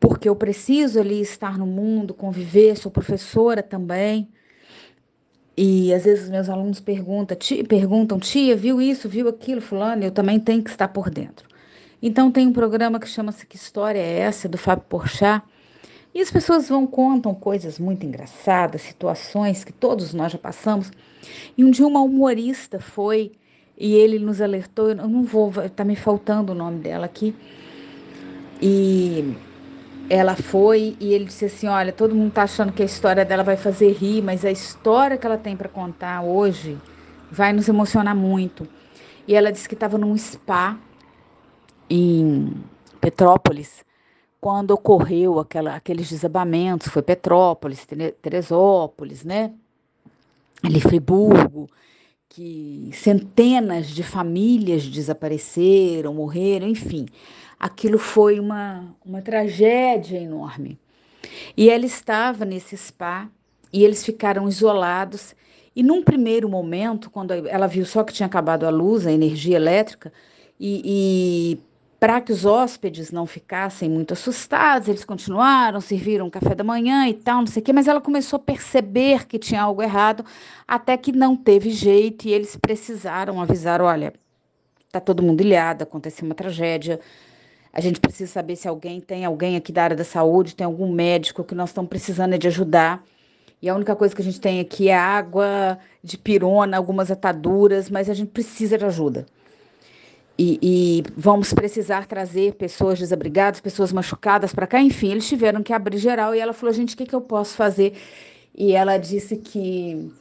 Porque 0.00 0.28
eu 0.28 0.34
preciso 0.34 0.98
ali 0.98 1.20
estar 1.20 1.56
no 1.56 1.66
mundo, 1.66 2.12
conviver, 2.12 2.76
sou 2.76 2.90
professora 2.90 3.62
também. 3.62 4.28
E 5.56 5.92
às 5.92 6.04
vezes 6.04 6.28
meus 6.28 6.48
alunos 6.48 6.80
perguntam, 6.80 7.36
tia, 7.36 7.64
perguntam, 7.64 8.18
tia, 8.18 8.56
viu 8.56 8.80
isso, 8.80 9.08
viu 9.08 9.28
aquilo, 9.28 9.60
fulano, 9.60 10.04
eu 10.04 10.10
também 10.10 10.40
tenho 10.40 10.62
que 10.62 10.70
estar 10.70 10.88
por 10.88 11.10
dentro. 11.10 11.48
Então 12.00 12.30
tem 12.30 12.46
um 12.46 12.52
programa 12.52 12.98
que 12.98 13.08
chama-se 13.08 13.44
Que 13.46 13.56
História 13.56 13.98
é 13.98 14.20
Essa, 14.20 14.48
do 14.48 14.56
Fábio 14.56 14.84
Porchat, 14.88 15.44
e 16.14 16.20
as 16.20 16.30
pessoas 16.30 16.68
vão 16.68 16.86
contam 16.86 17.34
coisas 17.34 17.78
muito 17.78 18.04
engraçadas, 18.04 18.82
situações 18.82 19.64
que 19.64 19.72
todos 19.72 20.14
nós 20.14 20.32
já 20.32 20.38
passamos. 20.38 20.90
E 21.56 21.64
um 21.64 21.70
dia 21.70 21.86
uma 21.86 22.00
humorista 22.00 22.80
foi 22.80 23.32
e 23.76 23.94
ele 23.94 24.18
nos 24.18 24.40
alertou, 24.40 24.88
eu 24.88 24.96
não 24.96 25.22
vou, 25.22 25.52
tá 25.74 25.84
me 25.84 25.94
faltando 25.94 26.52
o 26.52 26.54
nome 26.54 26.80
dela 26.80 27.06
aqui. 27.06 27.34
E 28.60 29.34
ela 30.10 30.34
foi 30.34 30.96
e 30.98 31.12
ele 31.12 31.26
disse 31.26 31.44
assim: 31.44 31.68
"Olha, 31.68 31.92
todo 31.92 32.14
mundo 32.14 32.32
tá 32.32 32.42
achando 32.42 32.72
que 32.72 32.82
a 32.82 32.86
história 32.86 33.24
dela 33.24 33.44
vai 33.44 33.56
fazer 33.56 33.92
rir, 33.92 34.22
mas 34.22 34.44
a 34.44 34.50
história 34.50 35.16
que 35.16 35.26
ela 35.26 35.38
tem 35.38 35.56
para 35.56 35.68
contar 35.68 36.22
hoje 36.22 36.76
vai 37.30 37.52
nos 37.52 37.68
emocionar 37.68 38.16
muito". 38.16 38.66
E 39.28 39.34
ela 39.34 39.52
disse 39.52 39.68
que 39.68 39.74
estava 39.74 39.98
num 39.98 40.16
spa 40.16 40.76
em 41.88 42.52
Petrópolis 43.00 43.86
quando 44.40 44.70
ocorreu 44.70 45.38
aquela, 45.38 45.74
aqueles 45.74 46.08
desabamentos, 46.08 46.88
foi 46.88 47.02
Petrópolis, 47.02 47.86
Teresópolis, 48.22 49.24
né? 49.24 49.52
Ali 50.62 50.80
Friburgo, 50.80 51.68
que 52.28 52.90
centenas 52.92 53.88
de 53.88 54.02
famílias 54.02 54.86
desapareceram, 54.86 56.14
morreram, 56.14 56.68
enfim. 56.68 57.06
Aquilo 57.58 57.98
foi 57.98 58.38
uma, 58.38 58.94
uma 59.04 59.20
tragédia 59.20 60.18
enorme. 60.18 60.78
E 61.56 61.68
ela 61.68 61.84
estava 61.84 62.44
nesse 62.44 62.76
spa 62.76 63.28
e 63.72 63.84
eles 63.84 64.04
ficaram 64.04 64.48
isolados. 64.48 65.34
E 65.74 65.82
num 65.82 66.02
primeiro 66.02 66.48
momento, 66.48 67.10
quando 67.10 67.32
ela 67.32 67.66
viu 67.66 67.84
só 67.84 68.04
que 68.04 68.12
tinha 68.12 68.26
acabado 68.26 68.64
a 68.64 68.70
luz, 68.70 69.06
a 69.06 69.12
energia 69.12 69.56
elétrica, 69.56 70.12
e, 70.60 70.82
e 70.84 71.58
para 71.98 72.20
que 72.20 72.32
os 72.32 72.44
hóspedes 72.44 73.10
não 73.10 73.26
ficassem 73.26 73.90
muito 73.90 74.12
assustados, 74.12 74.86
eles 74.88 75.04
continuaram, 75.04 75.80
serviram 75.80 76.30
café 76.30 76.54
da 76.54 76.62
manhã 76.62 77.08
e 77.08 77.14
tal, 77.14 77.40
não 77.40 77.46
sei 77.46 77.60
o 77.60 77.64
quê, 77.64 77.72
mas 77.72 77.88
ela 77.88 78.00
começou 78.00 78.36
a 78.36 78.40
perceber 78.40 79.26
que 79.26 79.38
tinha 79.38 79.62
algo 79.62 79.82
errado, 79.82 80.24
até 80.66 80.96
que 80.96 81.10
não 81.10 81.34
teve 81.36 81.70
jeito 81.70 82.28
e 82.28 82.32
eles 82.32 82.54
precisaram 82.56 83.40
avisar: 83.40 83.80
olha, 83.82 84.12
tá 84.92 85.00
todo 85.00 85.22
mundo 85.22 85.40
ilhado, 85.40 85.82
aconteceu 85.82 86.24
uma 86.24 86.34
tragédia. 86.34 87.00
A 87.72 87.80
gente 87.80 88.00
precisa 88.00 88.32
saber 88.32 88.56
se 88.56 88.68
alguém 88.68 89.00
tem 89.00 89.24
alguém 89.24 89.56
aqui 89.56 89.72
da 89.72 89.82
área 89.84 89.96
da 89.96 90.04
saúde, 90.04 90.54
tem 90.54 90.64
algum 90.64 90.90
médico 90.90 91.44
que 91.44 91.54
nós 91.54 91.70
estamos 91.70 91.88
precisando 91.88 92.38
de 92.38 92.46
ajudar. 92.46 93.04
E 93.60 93.68
a 93.68 93.74
única 93.74 93.94
coisa 93.96 94.14
que 94.14 94.22
a 94.22 94.24
gente 94.24 94.40
tem 94.40 94.60
aqui 94.60 94.88
é 94.88 94.96
água 94.96 95.78
de 96.02 96.16
pirona, 96.16 96.76
algumas 96.76 97.10
ataduras, 97.10 97.90
mas 97.90 98.08
a 98.08 98.14
gente 98.14 98.30
precisa 98.30 98.78
de 98.78 98.84
ajuda. 98.84 99.26
E, 100.38 100.58
e, 100.62 101.02
vamos 101.16 101.52
precisar 101.52 102.06
trazer 102.06 102.54
pessoas 102.54 102.96
desabrigadas, 102.96 103.60
pessoas 103.60 103.92
machucadas 103.92 104.54
para 104.54 104.68
cá. 104.68 104.80
Enfim, 104.80 105.10
eles 105.10 105.26
tiveram 105.26 105.64
que 105.64 105.72
abrir 105.72 105.98
geral 105.98 106.32
e 106.32 106.38
ela 106.38 106.52
falou: 106.52 106.72
gente, 106.72 106.94
o 106.94 106.96
que, 106.96 107.06
que 107.06 107.14
eu 107.14 107.20
posso 107.20 107.56
fazer? 107.56 107.94
E 108.54 108.72
ela 108.72 108.96
disse 108.98 109.36
que 109.36 110.12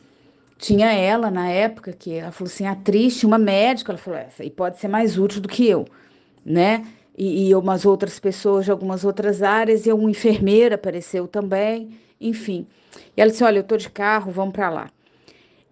tinha 0.58 0.92
ela 0.92 1.30
na 1.30 1.50
época, 1.50 1.94
que 1.94 2.14
ela 2.14 2.32
falou 2.32 2.52
assim: 2.52 2.66
atriz, 2.66 3.20
tinha 3.20 3.28
uma 3.28 3.38
médica. 3.38 3.92
Ela 3.92 4.00
falou: 4.00 4.20
essa 4.20 4.42
aí 4.42 4.50
pode 4.50 4.80
ser 4.80 4.88
mais 4.88 5.20
útil 5.20 5.40
do 5.40 5.48
que 5.48 5.68
eu, 5.68 5.86
né? 6.44 6.84
E, 7.16 7.50
e 7.50 7.56
umas 7.56 7.86
outras 7.86 8.20
pessoas 8.20 8.66
de 8.66 8.72
algumas 8.72 9.06
outras 9.06 9.44
áreas, 9.44 9.86
e 9.86 9.92
uma 9.92 10.10
enfermeira 10.10 10.76
apareceu 10.76 11.28
também, 11.28 11.92
enfim. 12.20 12.66
E 13.16 13.22
ela 13.22 13.30
disse: 13.30 13.44
olha, 13.44 13.60
eu 13.60 13.64
tô 13.64 13.78
de 13.78 13.90
carro, 13.90 14.32
vamos 14.32 14.54
para 14.54 14.70
lá. 14.72 14.90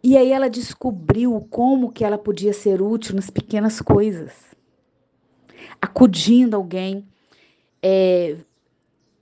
E 0.07 0.15
aí 0.15 0.31
ela 0.31 0.47
descobriu 0.47 1.41
como 1.49 1.91
que 1.91 2.05
ela 2.05 2.15
podia 2.15 2.53
ser 2.53 2.79
útil 2.79 3.15
nas 3.15 3.31
pequenas 3.31 3.81
coisas, 3.81 4.55
acudindo 5.81 6.55
alguém. 6.55 7.07
É, 7.81 8.37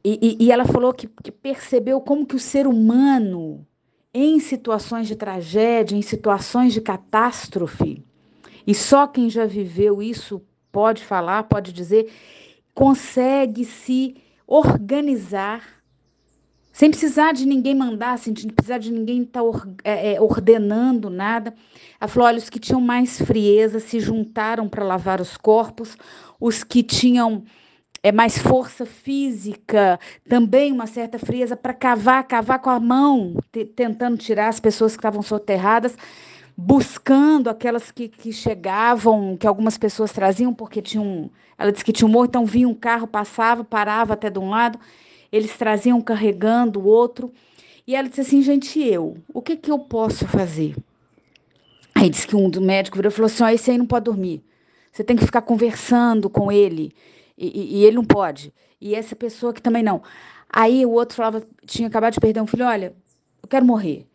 e, 0.04 0.36
e, 0.42 0.52
ela 0.52 0.66
falou 0.66 0.94
que, 0.94 1.08
que 1.08 1.32
percebeu 1.32 2.02
como 2.02 2.26
que 2.26 2.36
o 2.36 2.40
ser 2.40 2.68
humano, 2.68 3.66
em 4.14 4.42
situações 4.42 5.08
de 5.08 5.16
tragédia, 5.16 5.96
em 5.96 6.02
situações 6.02 6.74
de 6.74 6.82
catástrofe, 6.82 8.04
e 8.68 8.76
só 8.76 9.08
quem 9.08 9.30
já 9.30 9.46
viveu 9.46 10.02
isso 10.02 10.42
pode 10.70 11.02
falar, 11.02 11.44
pode 11.44 11.72
dizer, 11.72 12.12
consegue 12.74 13.64
se 13.64 14.18
organizar 14.46 15.82
sem 16.74 16.90
precisar 16.90 17.34
de 17.34 17.46
ninguém 17.46 17.76
mandar, 17.76 18.18
sem 18.18 18.34
precisar 18.34 18.80
de 18.80 18.92
ninguém 18.92 19.22
estar 19.22 19.44
tá 19.44 19.68
é, 19.84 20.16
é, 20.16 20.22
ordenando 20.22 21.08
nada. 21.08 21.54
Ela 22.02 22.08
falou: 22.08 22.28
olha, 22.28 22.40
os 22.40 22.50
que 22.50 22.60
tinham 22.60 22.82
mais 22.82 23.22
frieza 23.22 23.80
se 23.80 24.00
juntaram 24.00 24.68
para 24.68 24.84
lavar 24.84 25.22
os 25.22 25.38
corpos, 25.38 25.96
os 26.40 26.64
que 26.64 26.82
tinham 26.82 27.44
é 28.02 28.12
mais 28.12 28.38
força 28.38 28.86
física, 28.86 29.98
também 30.28 30.74
uma 30.74 30.88
certa 30.88 31.18
frieza 31.18 31.56
para 31.56 31.74
cavar, 31.74 32.22
cavar 32.26 32.60
com 32.60 32.70
a 32.70 32.80
mão, 32.80 33.38
tentando 33.76 34.18
tirar 34.18 34.50
as 34.50 34.60
pessoas 34.60 34.94
que 34.94 35.00
estavam 35.00 35.22
soterradas, 35.22 35.96
buscando 36.58 37.50
aquelas 37.50 37.92
que, 37.92 38.10
que 38.10 38.34
chegavam, 38.34 39.38
que 39.38 39.48
algumas 39.48 39.78
pessoas 39.78 40.12
traziam, 40.12 40.54
porque 40.54 40.82
tinham. 40.82 41.30
Ela 41.58 41.72
disse 41.72 41.86
que 41.86 41.94
tinha 41.94 42.08
um 42.08 42.12
morro, 42.12 42.26
então 42.26 42.46
vinha 42.46 42.68
um 42.68 42.74
carro, 42.74 43.08
passava, 43.08 43.64
parava 43.64 44.16
até 44.16 44.30
de 44.30 44.40
um 44.40 44.50
lado, 44.50 44.80
eles 45.34 45.58
traziam 45.58 46.00
carregando 46.00 46.80
o 46.80 46.86
outro. 46.86 47.34
E 47.88 47.96
ela 47.96 48.08
disse 48.08 48.22
assim, 48.22 48.44
gente, 48.44 48.80
eu, 48.80 49.18
o 49.34 49.42
que, 49.42 49.58
que 49.58 49.72
eu 49.72 49.80
posso 49.80 50.28
fazer? 50.28 50.76
Aí 51.96 52.08
disse 52.08 52.28
que 52.28 52.36
um 52.36 52.52
do 52.52 52.62
médico 52.62 52.98
virou 52.98 53.12
e 53.12 53.14
falou 53.14 53.26
assim: 53.26 53.44
oh, 53.44 53.48
esse 53.48 53.72
aí 53.72 53.78
não 53.78 53.88
pode 53.88 54.06
dormir. 54.06 54.44
Você 54.92 55.04
tem 55.04 55.16
que 55.16 55.26
ficar 55.26 55.42
conversando 55.42 56.30
com 56.30 56.52
ele. 56.52 56.94
E, 57.36 57.48
e, 57.48 57.78
e, 57.78 57.86
ele 57.86 57.96
não 57.96 58.06
pode. 58.06 58.54
E 58.80 58.94
essa 58.94 59.16
pessoa 59.16 59.52
que 59.52 59.62
também 59.62 59.82
não. 59.82 60.04
Aí 60.48 60.86
o 60.86 60.92
outro 60.92 61.16
falava, 61.16 61.44
tinha 61.66 61.88
acabado 61.88 62.14
de 62.14 62.20
perder 62.20 62.40
um 62.40 62.46
filho, 62.46 62.68
olha, 62.68 62.94
eu 63.42 63.50
quero 63.50 63.66
morrer. 63.66 64.06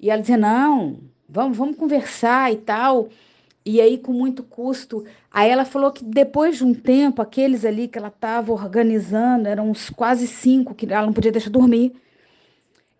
E 0.00 0.08
ela 0.08 0.22
dizia, 0.22 0.38
não, 0.38 1.00
vamos, 1.28 1.58
vamos 1.58 1.76
conversar 1.76 2.50
e 2.50 2.56
tal. 2.56 3.10
E 3.64 3.80
aí, 3.80 3.98
com 3.98 4.12
muito 4.12 4.42
custo. 4.42 5.04
Aí 5.30 5.48
ela 5.48 5.64
falou 5.64 5.92
que 5.92 6.04
depois 6.04 6.56
de 6.56 6.64
um 6.64 6.74
tempo, 6.74 7.22
aqueles 7.22 7.64
ali 7.64 7.88
que 7.88 7.98
ela 7.98 8.08
estava 8.08 8.52
organizando, 8.52 9.48
eram 9.48 9.70
uns 9.70 9.88
quase 9.90 10.26
cinco, 10.26 10.74
que 10.74 10.86
ela 10.92 11.06
não 11.06 11.12
podia 11.12 11.32
deixar 11.32 11.50
dormir 11.50 11.92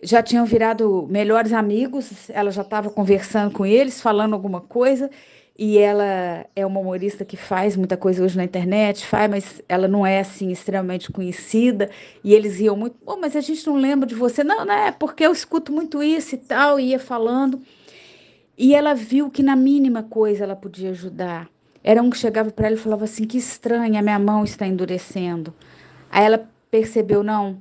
já 0.02 0.20
tinham 0.20 0.44
virado 0.44 1.06
melhores 1.08 1.52
amigos, 1.52 2.28
ela 2.28 2.50
já 2.50 2.62
estava 2.62 2.90
conversando 2.90 3.52
com 3.52 3.64
eles, 3.64 4.00
falando 4.00 4.34
alguma 4.34 4.60
coisa, 4.60 5.08
e 5.56 5.78
ela 5.78 6.44
é 6.56 6.66
uma 6.66 6.80
humorista 6.80 7.24
que 7.24 7.36
faz 7.36 7.76
muita 7.76 7.96
coisa 7.96 8.24
hoje 8.24 8.36
na 8.36 8.42
internet, 8.42 9.06
faz, 9.06 9.30
mas 9.30 9.62
ela 9.68 9.86
não 9.86 10.04
é 10.04 10.18
assim 10.18 10.50
extremamente 10.50 11.12
conhecida, 11.12 11.88
e 12.24 12.34
eles 12.34 12.58
iam 12.58 12.76
muito, 12.76 12.96
oh, 13.06 13.16
mas 13.16 13.36
a 13.36 13.40
gente 13.40 13.64
não 13.66 13.76
lembra 13.76 14.08
de 14.08 14.16
você, 14.16 14.42
não, 14.42 14.64
não 14.64 14.74
é 14.74 14.90
porque 14.90 15.24
eu 15.24 15.30
escuto 15.30 15.72
muito 15.72 16.02
isso 16.02 16.34
e 16.34 16.38
tal, 16.38 16.80
e 16.80 16.88
ia 16.88 16.98
falando, 16.98 17.62
e 18.56 18.74
ela 18.74 18.94
viu 18.94 19.30
que 19.30 19.42
na 19.42 19.56
mínima 19.56 20.02
coisa 20.02 20.44
ela 20.44 20.56
podia 20.56 20.90
ajudar. 20.90 21.48
Era 21.82 22.02
um 22.02 22.10
que 22.10 22.16
chegava 22.16 22.50
para 22.50 22.66
ela 22.66 22.76
e 22.76 22.78
falava 22.78 23.04
assim: 23.04 23.24
que 23.24 23.38
estranha, 23.38 24.02
minha 24.02 24.18
mão 24.18 24.44
está 24.44 24.66
endurecendo. 24.66 25.52
Aí 26.10 26.24
ela 26.24 26.48
percebeu, 26.70 27.22
não, 27.22 27.58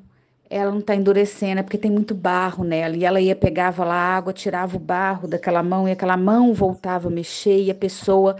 ela 0.49 0.71
não 0.71 0.79
está 0.79 0.93
endurecendo, 0.95 1.59
é 1.59 1.63
porque 1.63 1.77
tem 1.77 1.89
muito 1.89 2.13
barro 2.13 2.63
nela. 2.63 2.95
E 2.95 3.05
ela 3.05 3.21
ia, 3.21 3.35
pegava 3.35 3.83
lá 3.85 3.95
água, 3.95 4.33
tirava 4.33 4.75
o 4.75 4.79
barro 4.79 5.27
daquela 5.27 5.63
mão, 5.63 5.87
e 5.87 5.91
aquela 5.91 6.17
mão 6.17 6.53
voltava 6.53 7.07
a 7.07 7.11
mexer, 7.11 7.63
e 7.63 7.71
a 7.71 7.75
pessoa 7.75 8.35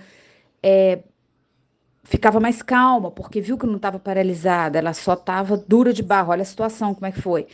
é, 0.62 1.00
ficava 2.04 2.40
mais 2.40 2.62
calma, 2.62 3.10
porque 3.10 3.42
viu 3.42 3.58
que 3.58 3.66
não 3.66 3.78
estava 3.78 3.98
paralisada, 3.98 4.78
ela 4.78 4.94
só 4.94 5.14
estava 5.14 5.56
dura 5.58 5.94
de 5.94 6.04
barro. 6.04 6.32
Olha 6.32 6.42
a 6.42 6.46
situação, 6.46 6.94
como 6.94 7.08
é 7.08 7.12
que 7.12 7.22
foi. 7.22 7.48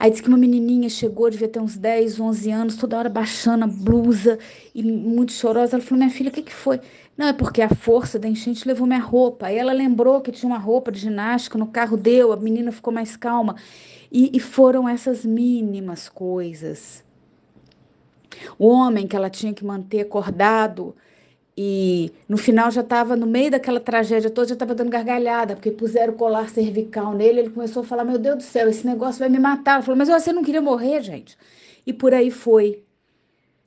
Aí 0.00 0.10
disse 0.10 0.22
que 0.22 0.28
uma 0.28 0.38
menininha 0.38 0.88
chegou, 0.88 1.28
devia 1.28 1.48
ter 1.48 1.58
uns 1.58 1.76
10, 1.76 2.20
11 2.20 2.50
anos, 2.52 2.76
toda 2.76 2.96
hora 2.96 3.08
baixando 3.08 3.64
a 3.64 3.66
blusa 3.66 4.38
e 4.72 4.82
muito 4.82 5.32
chorosa. 5.32 5.76
Ela 5.76 5.82
falou: 5.82 5.98
Minha 5.98 6.10
filha, 6.10 6.30
o 6.30 6.32
que, 6.32 6.42
que 6.42 6.54
foi? 6.54 6.80
Não, 7.16 7.26
é 7.26 7.32
porque 7.32 7.60
a 7.60 7.68
força 7.68 8.16
da 8.16 8.28
enchente 8.28 8.66
levou 8.66 8.86
minha 8.86 9.00
roupa. 9.00 9.46
Aí 9.46 9.56
ela 9.56 9.72
lembrou 9.72 10.20
que 10.20 10.30
tinha 10.30 10.48
uma 10.48 10.58
roupa 10.58 10.92
de 10.92 11.00
ginástica 11.00 11.58
no 11.58 11.66
carro, 11.66 11.96
deu, 11.96 12.32
a 12.32 12.36
menina 12.36 12.70
ficou 12.70 12.92
mais 12.92 13.16
calma. 13.16 13.56
E, 14.10 14.30
e 14.32 14.38
foram 14.38 14.88
essas 14.88 15.24
mínimas 15.24 16.08
coisas. 16.08 17.04
O 18.56 18.68
homem 18.68 19.06
que 19.06 19.16
ela 19.16 19.28
tinha 19.28 19.52
que 19.52 19.64
manter 19.64 20.00
acordado 20.00 20.94
e 21.60 22.12
no 22.28 22.36
final 22.36 22.70
já 22.70 22.82
estava 22.82 23.16
no 23.16 23.26
meio 23.26 23.50
daquela 23.50 23.80
tragédia 23.80 24.30
toda, 24.30 24.46
já 24.46 24.54
estava 24.54 24.76
dando 24.76 24.90
gargalhada, 24.90 25.56
porque 25.56 25.72
puseram 25.72 26.12
o 26.12 26.16
colar 26.16 26.48
cervical 26.48 27.12
nele. 27.14 27.40
Ele 27.40 27.50
começou 27.50 27.82
a 27.82 27.84
falar: 27.84 28.04
Meu 28.04 28.16
Deus 28.16 28.36
do 28.36 28.42
céu, 28.44 28.68
esse 28.68 28.86
negócio 28.86 29.18
vai 29.18 29.28
me 29.28 29.40
matar. 29.40 29.72
Ela 29.72 29.82
falou: 29.82 29.98
Mas 29.98 30.08
você 30.08 30.32
não 30.32 30.44
queria 30.44 30.62
morrer, 30.62 31.02
gente? 31.02 31.36
E 31.84 31.92
por 31.92 32.14
aí 32.14 32.30
foi. 32.30 32.84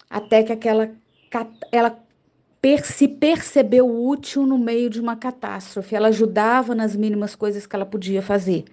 Até 0.09 0.41
que 0.41 0.53
aquela. 0.53 0.89
Ela 1.69 2.01
se 2.81 3.09
percebeu 3.09 3.85
útil 3.85 4.47
no 4.47 4.57
meio 4.57 4.89
de 4.89 5.01
uma 5.01 5.17
catástrofe. 5.17 5.93
Ela 5.93 6.07
ajudava 6.07 6.73
nas 6.73 6.95
mínimas 6.95 7.35
coisas 7.35 7.67
que 7.67 7.75
ela 7.75 7.85
podia 7.85 8.21
fazer. 8.21 8.63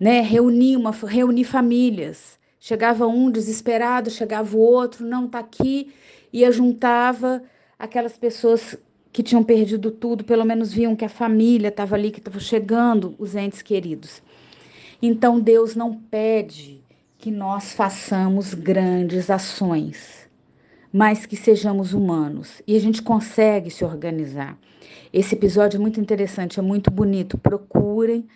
Né? 0.00 0.22
Reunir, 0.22 0.76
uma, 0.76 0.90
reunir 0.90 1.44
famílias. 1.44 2.36
Chegava 2.58 3.06
um 3.06 3.30
desesperado, 3.30 4.10
chegava 4.10 4.56
o 4.56 4.60
outro, 4.60 5.06
não 5.06 5.26
está 5.26 5.38
aqui, 5.38 5.92
e 6.32 6.44
ajuntava 6.44 7.42
aquelas 7.78 8.16
pessoas 8.16 8.76
que 9.12 9.22
tinham 9.22 9.42
perdido 9.42 9.90
tudo, 9.90 10.24
pelo 10.24 10.44
menos 10.44 10.72
viam 10.72 10.94
que 10.94 11.04
a 11.04 11.08
família 11.08 11.68
estava 11.68 11.94
ali, 11.94 12.10
que 12.10 12.18
estava 12.18 12.38
chegando, 12.38 13.14
os 13.18 13.34
entes 13.34 13.62
queridos. 13.62 14.22
Então 15.00 15.40
Deus 15.40 15.74
não 15.74 15.94
pede 15.94 16.82
que 17.18 17.30
nós 17.30 17.72
façamos 17.72 18.52
grandes 18.52 19.30
ações 19.30 20.26
mas 20.96 21.26
que 21.26 21.36
sejamos 21.36 21.92
humanos. 21.92 22.62
E 22.66 22.74
a 22.74 22.80
gente 22.80 23.02
consegue 23.02 23.68
se 23.68 23.84
organizar. 23.84 24.58
Esse 25.12 25.34
episódio 25.34 25.76
é 25.76 25.80
muito 25.80 26.00
interessante, 26.00 26.58
é 26.58 26.62
muito 26.62 26.90
bonito. 26.90 27.36
Procurem 27.36 28.26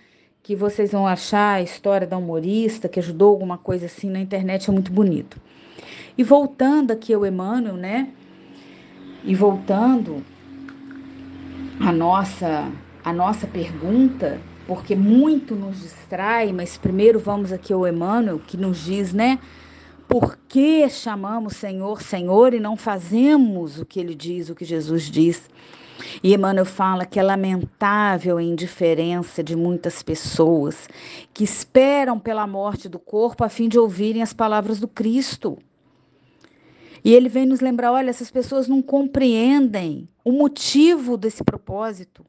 que 0.42 0.54
vocês 0.54 0.92
vão 0.92 1.06
achar 1.06 1.54
a 1.54 1.62
história 1.62 2.06
da 2.06 2.18
humorista 2.18 2.86
que 2.86 3.00
ajudou 3.00 3.30
alguma 3.30 3.56
coisa 3.56 3.86
assim 3.86 4.10
na 4.10 4.20
internet, 4.20 4.68
é 4.68 4.72
muito 4.74 4.92
bonito. 4.92 5.40
E 6.16 6.22
voltando 6.22 6.90
aqui 6.90 7.12
ao 7.12 7.24
Emmanuel, 7.26 7.74
né? 7.74 8.08
E 9.24 9.34
voltando 9.34 10.24
a 11.80 11.92
nossa 11.92 12.70
a 13.02 13.12
nossa 13.12 13.46
pergunta, 13.46 14.40
porque 14.66 14.94
muito 14.94 15.54
nos 15.54 15.80
distrai, 15.80 16.52
mas 16.52 16.76
primeiro 16.76 17.18
vamos 17.18 17.50
aqui 17.52 17.72
ao 17.72 17.86
Emmanuel 17.86 18.38
que 18.38 18.56
nos 18.56 18.84
diz, 18.84 19.12
né? 19.12 19.38
Por 20.06 20.36
que 20.48 20.88
chamamos 20.88 21.56
Senhor, 21.56 22.02
Senhor 22.02 22.52
e 22.52 22.60
não 22.60 22.76
fazemos 22.76 23.78
o 23.78 23.86
que 23.86 23.98
ele 24.00 24.14
diz, 24.14 24.50
o 24.50 24.54
que 24.54 24.64
Jesus 24.64 25.04
diz? 25.04 25.48
E 26.22 26.34
Emmanuel 26.34 26.64
fala 26.64 27.04
que 27.04 27.18
é 27.20 27.22
lamentável 27.22 28.38
a 28.38 28.42
indiferença 28.42 29.42
de 29.42 29.54
muitas 29.54 30.02
pessoas 30.02 30.88
que 31.32 31.44
esperam 31.44 32.18
pela 32.18 32.46
morte 32.46 32.88
do 32.88 32.98
corpo 32.98 33.44
a 33.44 33.48
fim 33.48 33.68
de 33.68 33.78
ouvirem 33.78 34.22
as 34.22 34.32
palavras 34.32 34.80
do 34.80 34.88
Cristo. 34.88 35.58
E 37.04 37.14
ele 37.14 37.28
vem 37.28 37.46
nos 37.46 37.60
lembrar: 37.60 37.92
olha, 37.92 38.10
essas 38.10 38.30
pessoas 38.30 38.68
não 38.68 38.82
compreendem 38.82 40.08
o 40.24 40.32
motivo 40.32 41.16
desse 41.16 41.42
propósito. 41.42 42.24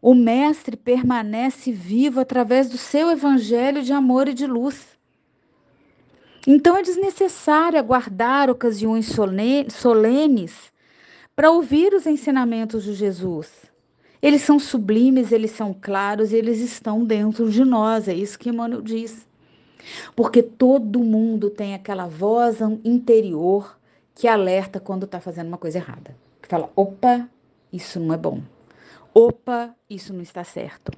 O 0.00 0.14
Mestre 0.14 0.76
permanece 0.76 1.72
vivo 1.72 2.20
através 2.20 2.68
do 2.68 2.78
seu 2.78 3.10
evangelho 3.10 3.82
de 3.82 3.92
amor 3.92 4.28
e 4.28 4.34
de 4.34 4.46
luz. 4.46 4.96
Então 6.46 6.76
é 6.76 6.82
desnecessário 6.82 7.78
aguardar 7.78 8.48
ocasiões 8.48 9.06
solenes 9.70 10.72
para 11.34 11.50
ouvir 11.50 11.92
os 11.92 12.06
ensinamentos 12.06 12.84
de 12.84 12.94
Jesus. 12.94 13.50
Eles 14.22 14.42
são 14.42 14.58
sublimes, 14.58 15.30
eles 15.30 15.50
são 15.50 15.74
claros, 15.78 16.32
eles 16.32 16.60
estão 16.60 17.04
dentro 17.04 17.50
de 17.50 17.64
nós, 17.64 18.08
é 18.08 18.14
isso 18.14 18.38
que 18.38 18.48
Emmanuel 18.48 18.82
diz. 18.82 19.26
Porque 20.16 20.42
todo 20.42 21.00
mundo 21.00 21.50
tem 21.50 21.74
aquela 21.74 22.06
voz 22.06 22.58
interior 22.84 23.77
que 24.18 24.26
alerta 24.26 24.80
quando 24.80 25.04
está 25.04 25.20
fazendo 25.20 25.46
uma 25.46 25.56
coisa 25.56 25.78
errada. 25.78 26.14
Que 26.42 26.48
fala: 26.48 26.68
opa, 26.74 27.28
isso 27.72 28.00
não 28.00 28.12
é 28.12 28.18
bom. 28.18 28.42
Opa, 29.14 29.72
isso 29.88 30.12
não 30.12 30.20
está 30.20 30.42
certo. 30.42 30.90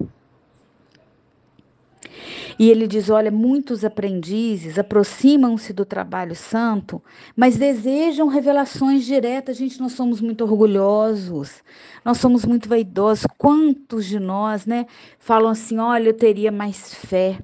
E 2.57 2.67
ele 2.67 2.87
diz: 2.87 3.11
olha, 3.11 3.29
muitos 3.29 3.85
aprendizes 3.85 4.79
aproximam-se 4.79 5.71
do 5.71 5.85
trabalho 5.85 6.35
santo, 6.35 6.99
mas 7.35 7.57
desejam 7.57 8.27
revelações 8.27 9.05
diretas. 9.05 9.55
Gente, 9.57 9.79
nós 9.79 9.91
somos 9.91 10.19
muito 10.19 10.43
orgulhosos, 10.43 11.63
nós 12.03 12.17
somos 12.17 12.43
muito 12.43 12.67
vaidosos. 12.67 13.27
Quantos 13.37 14.07
de 14.07 14.19
nós, 14.19 14.65
né, 14.65 14.87
falam 15.19 15.51
assim: 15.51 15.77
olha, 15.77 16.09
eu 16.09 16.13
teria 16.13 16.51
mais 16.51 16.91
fé. 16.91 17.37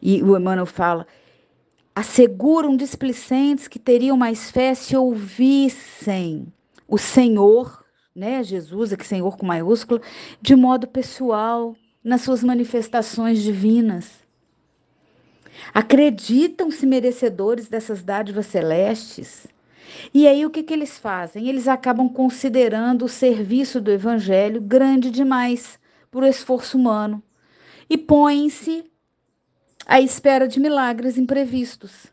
E 0.00 0.22
o 0.22 0.36
Emmanuel 0.36 0.66
fala: 0.66 1.06
asseguram 1.98 2.76
displicentes 2.76 3.66
que 3.66 3.76
teriam 3.76 4.16
mais 4.16 4.52
fé 4.52 4.72
se 4.72 4.96
ouvissem 4.96 6.46
o 6.86 6.96
Senhor, 6.96 7.84
né, 8.14 8.40
Jesus, 8.44 8.92
aqui 8.92 9.04
Senhor 9.04 9.36
com 9.36 9.44
maiúsculo, 9.44 10.00
de 10.40 10.54
modo 10.54 10.86
pessoal 10.86 11.74
nas 12.02 12.20
suas 12.20 12.44
manifestações 12.44 13.42
divinas. 13.42 14.12
Acreditam-se 15.74 16.86
merecedores 16.86 17.66
dessas 17.68 18.04
dádivas 18.04 18.46
celestes. 18.46 19.48
E 20.14 20.28
aí 20.28 20.46
o 20.46 20.50
que, 20.50 20.62
que 20.62 20.72
eles 20.72 20.98
fazem? 20.98 21.48
Eles 21.48 21.66
acabam 21.66 22.08
considerando 22.08 23.06
o 23.06 23.08
serviço 23.08 23.80
do 23.80 23.90
evangelho 23.90 24.60
grande 24.60 25.10
demais 25.10 25.80
por 26.12 26.22
esforço 26.22 26.78
humano 26.78 27.20
e 27.90 27.98
põem-se 27.98 28.84
à 29.88 30.02
espera 30.02 30.46
de 30.46 30.60
milagres 30.60 31.16
imprevistos. 31.16 32.08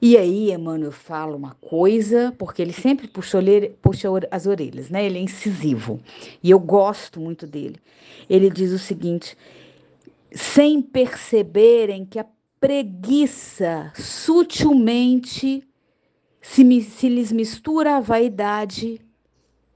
E 0.00 0.16
aí, 0.16 0.52
Emmanuel 0.52 0.92
fala 0.92 1.34
uma 1.34 1.56
coisa, 1.60 2.32
porque 2.38 2.62
ele 2.62 2.72
sempre 2.72 3.08
puxa, 3.08 3.40
puxa 3.82 4.08
as 4.30 4.46
orelhas, 4.46 4.90
né? 4.90 5.04
Ele 5.04 5.18
é 5.18 5.22
incisivo. 5.22 5.98
E 6.40 6.50
eu 6.50 6.60
gosto 6.60 7.18
muito 7.18 7.46
dele. 7.46 7.80
Ele 8.30 8.48
diz 8.48 8.70
o 8.70 8.78
seguinte: 8.78 9.36
sem 10.30 10.80
perceberem 10.80 12.04
que 12.04 12.18
a 12.18 12.26
preguiça 12.60 13.92
sutilmente 13.96 15.66
se, 16.40 16.82
se 16.82 17.08
lhes 17.08 17.32
mistura 17.32 17.96
a 17.96 18.00
vaidade 18.00 19.00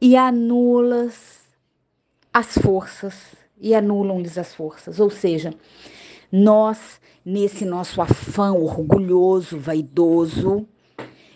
e 0.01 0.17
anulas 0.17 1.41
as 2.33 2.57
forças, 2.59 3.15
e 3.61 3.75
anulam-lhes 3.75 4.39
as 4.39 4.55
forças. 4.55 4.99
Ou 4.99 5.11
seja, 5.11 5.53
nós, 6.33 6.99
nesse 7.23 7.67
nosso 7.67 8.01
afã 8.01 8.53
orgulhoso, 8.53 9.59
vaidoso, 9.59 10.67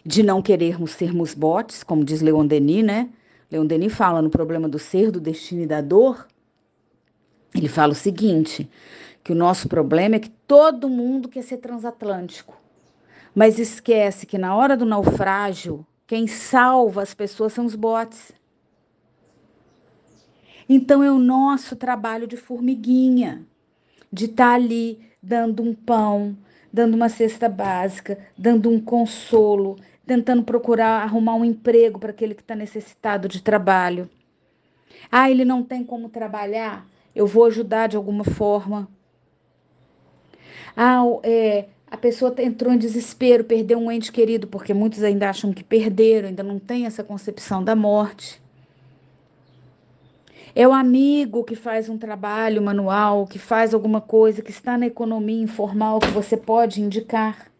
de 0.02 0.22
não 0.22 0.40
querermos 0.40 0.92
sermos 0.92 1.34
botes, 1.34 1.84
como 1.84 2.02
diz 2.02 2.22
Leon 2.22 2.46
Denis, 2.46 2.82
né? 2.82 3.10
Leon 3.50 3.66
Denis 3.66 3.92
fala 3.92 4.22
no 4.22 4.30
problema 4.30 4.66
do 4.66 4.78
ser, 4.78 5.10
do 5.10 5.20
destino 5.20 5.62
e 5.62 5.66
da 5.66 5.82
dor. 5.82 6.26
Ele 7.54 7.68
fala 7.68 7.92
o 7.92 7.96
seguinte: 7.96 8.70
que 9.22 9.32
o 9.32 9.36
nosso 9.36 9.68
problema 9.68 10.16
é 10.16 10.18
que 10.18 10.30
todo 10.30 10.88
mundo 10.88 11.28
quer 11.28 11.42
ser 11.42 11.58
transatlântico, 11.58 12.58
mas 13.34 13.58
esquece 13.58 14.24
que 14.24 14.38
na 14.38 14.56
hora 14.56 14.78
do 14.78 14.86
naufrágio, 14.86 15.86
quem 16.06 16.26
salva 16.26 17.02
as 17.02 17.12
pessoas 17.12 17.52
são 17.52 17.66
os 17.66 17.74
botes. 17.74 18.32
Então 20.66 21.02
é 21.02 21.10
o 21.10 21.18
nosso 21.18 21.76
trabalho 21.76 22.26
de 22.26 22.36
formiguinha 22.36 23.46
de 24.16 24.24
estar 24.24 24.48
tá 24.48 24.54
ali 24.54 24.98
dando 25.22 25.62
um 25.62 25.74
pão, 25.74 26.34
dando 26.72 26.94
uma 26.94 27.10
cesta 27.10 27.50
básica, 27.50 28.18
dando 28.36 28.70
um 28.70 28.80
consolo, 28.80 29.76
tentando 30.06 30.42
procurar 30.42 31.02
arrumar 31.02 31.34
um 31.34 31.44
emprego 31.44 31.98
para 31.98 32.10
aquele 32.10 32.34
que 32.34 32.40
está 32.40 32.56
necessitado 32.56 33.28
de 33.28 33.42
trabalho. 33.42 34.08
Ah, 35.12 35.30
ele 35.30 35.44
não 35.44 35.62
tem 35.62 35.84
como 35.84 36.08
trabalhar, 36.08 36.86
eu 37.14 37.26
vou 37.26 37.44
ajudar 37.44 37.88
de 37.88 37.96
alguma 37.96 38.24
forma. 38.24 38.88
Ah, 40.74 41.02
é, 41.22 41.66
a 41.90 41.96
pessoa 41.98 42.34
entrou 42.38 42.72
em 42.72 42.78
desespero, 42.78 43.44
perdeu 43.44 43.78
um 43.78 43.92
ente 43.92 44.10
querido, 44.10 44.46
porque 44.46 44.72
muitos 44.72 45.02
ainda 45.02 45.28
acham 45.28 45.52
que 45.52 45.62
perderam, 45.62 46.28
ainda 46.28 46.42
não 46.42 46.58
tem 46.58 46.86
essa 46.86 47.04
concepção 47.04 47.62
da 47.62 47.76
morte. 47.76 48.40
É 50.58 50.66
o 50.66 50.72
amigo 50.72 51.44
que 51.44 51.54
faz 51.54 51.86
um 51.90 51.98
trabalho 51.98 52.62
manual, 52.62 53.26
que 53.26 53.38
faz 53.38 53.74
alguma 53.74 54.00
coisa, 54.00 54.40
que 54.40 54.50
está 54.50 54.78
na 54.78 54.86
economia 54.86 55.42
informal, 55.42 55.98
que 55.98 56.06
você 56.06 56.34
pode 56.34 56.80
indicar. 56.80 57.52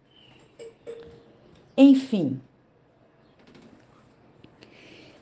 Enfim. 1.77 2.41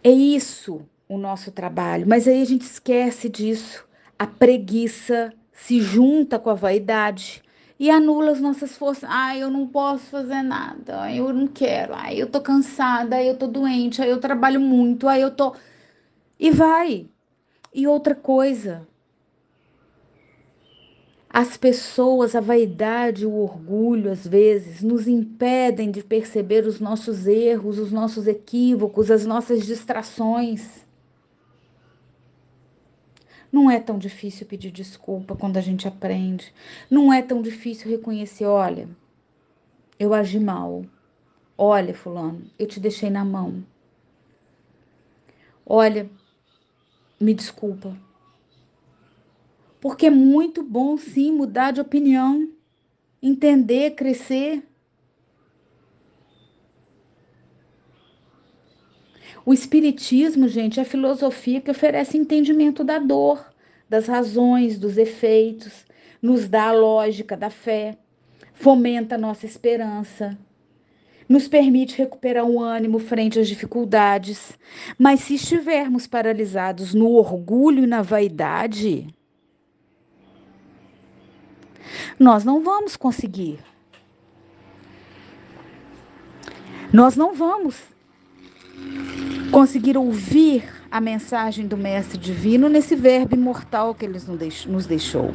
É 0.04 0.08
isso 0.08 0.82
o 1.08 1.18
nosso 1.18 1.50
trabalho, 1.50 2.06
mas 2.06 2.28
aí 2.28 2.40
a 2.40 2.44
gente 2.44 2.62
esquece 2.62 3.28
disso. 3.28 3.84
A 4.16 4.24
preguiça 4.24 5.32
se 5.50 5.80
junta 5.80 6.38
com 6.38 6.50
a 6.50 6.54
vaidade 6.54 7.42
e 7.76 7.90
anula 7.90 8.30
as 8.30 8.40
nossas 8.40 8.76
forças. 8.76 9.10
Ah, 9.12 9.36
eu 9.36 9.50
não 9.50 9.66
posso 9.66 10.04
fazer 10.04 10.42
nada. 10.42 11.12
Eu 11.12 11.32
não 11.32 11.48
quero. 11.48 11.92
Ah, 11.92 12.14
eu 12.14 12.28
tô 12.30 12.40
cansada, 12.40 13.20
eu 13.20 13.36
tô 13.36 13.48
doente, 13.48 14.00
aí 14.00 14.10
eu 14.10 14.20
trabalho 14.20 14.60
muito, 14.60 15.08
aí 15.08 15.22
eu 15.22 15.32
tô 15.32 15.56
e 16.38 16.52
vai. 16.52 17.08
E 17.74 17.88
outra 17.88 18.14
coisa, 18.14 18.86
as 21.28 21.56
pessoas, 21.56 22.36
a 22.36 22.40
vaidade, 22.40 23.26
o 23.26 23.34
orgulho, 23.34 24.12
às 24.12 24.24
vezes, 24.24 24.80
nos 24.80 25.08
impedem 25.08 25.90
de 25.90 26.00
perceber 26.00 26.64
os 26.64 26.78
nossos 26.78 27.26
erros, 27.26 27.80
os 27.80 27.90
nossos 27.90 28.28
equívocos, 28.28 29.10
as 29.10 29.26
nossas 29.26 29.66
distrações. 29.66 30.86
Não 33.50 33.68
é 33.68 33.80
tão 33.80 33.98
difícil 33.98 34.46
pedir 34.46 34.70
desculpa 34.70 35.34
quando 35.34 35.56
a 35.56 35.60
gente 35.60 35.88
aprende. 35.88 36.54
Não 36.88 37.12
é 37.12 37.20
tão 37.20 37.42
difícil 37.42 37.90
reconhecer: 37.90 38.44
olha, 38.44 38.88
eu 39.98 40.14
agi 40.14 40.38
mal. 40.38 40.84
Olha, 41.58 41.92
Fulano, 41.92 42.42
eu 42.56 42.68
te 42.68 42.78
deixei 42.78 43.10
na 43.10 43.24
mão. 43.24 43.64
Olha, 45.66 46.08
me 47.20 47.34
desculpa. 47.34 47.96
Porque 49.80 50.06
é 50.06 50.10
muito 50.10 50.62
bom, 50.62 50.96
sim, 50.96 51.32
mudar 51.32 51.70
de 51.70 51.80
opinião, 51.80 52.50
entender, 53.22 53.94
crescer. 53.94 54.62
O 59.44 59.52
Espiritismo, 59.52 60.48
gente, 60.48 60.80
é 60.80 60.84
filosofia 60.84 61.60
que 61.60 61.70
oferece 61.70 62.16
entendimento 62.16 62.82
da 62.82 62.98
dor, 62.98 63.52
das 63.88 64.06
razões, 64.06 64.78
dos 64.78 64.96
efeitos, 64.96 65.84
nos 66.20 66.48
dá 66.48 66.68
a 66.68 66.72
lógica 66.72 67.36
da 67.36 67.50
fé, 67.50 67.98
fomenta 68.54 69.16
a 69.16 69.18
nossa 69.18 69.44
esperança, 69.44 70.38
nos 71.28 71.48
permite 71.48 71.96
recuperar 71.96 72.44
o 72.44 72.62
ânimo 72.62 72.98
frente 72.98 73.38
às 73.38 73.48
dificuldades. 73.48 74.58
Mas 74.98 75.20
se 75.20 75.34
estivermos 75.34 76.06
paralisados 76.06 76.94
no 76.94 77.10
orgulho 77.10 77.84
e 77.84 77.86
na 77.86 78.02
vaidade, 78.02 79.06
nós 82.18 82.44
não 82.44 82.62
vamos 82.62 82.96
conseguir. 82.96 83.58
Nós 86.92 87.16
não 87.16 87.34
vamos 87.34 87.82
conseguir 89.50 89.96
ouvir 89.96 90.64
a 90.90 91.00
mensagem 91.00 91.66
do 91.66 91.76
Mestre 91.76 92.18
Divino 92.18 92.68
nesse 92.68 92.94
verbo 92.94 93.34
imortal 93.34 93.94
que 93.94 94.04
ele 94.04 94.18
nos 94.68 94.86
deixou. 94.86 95.32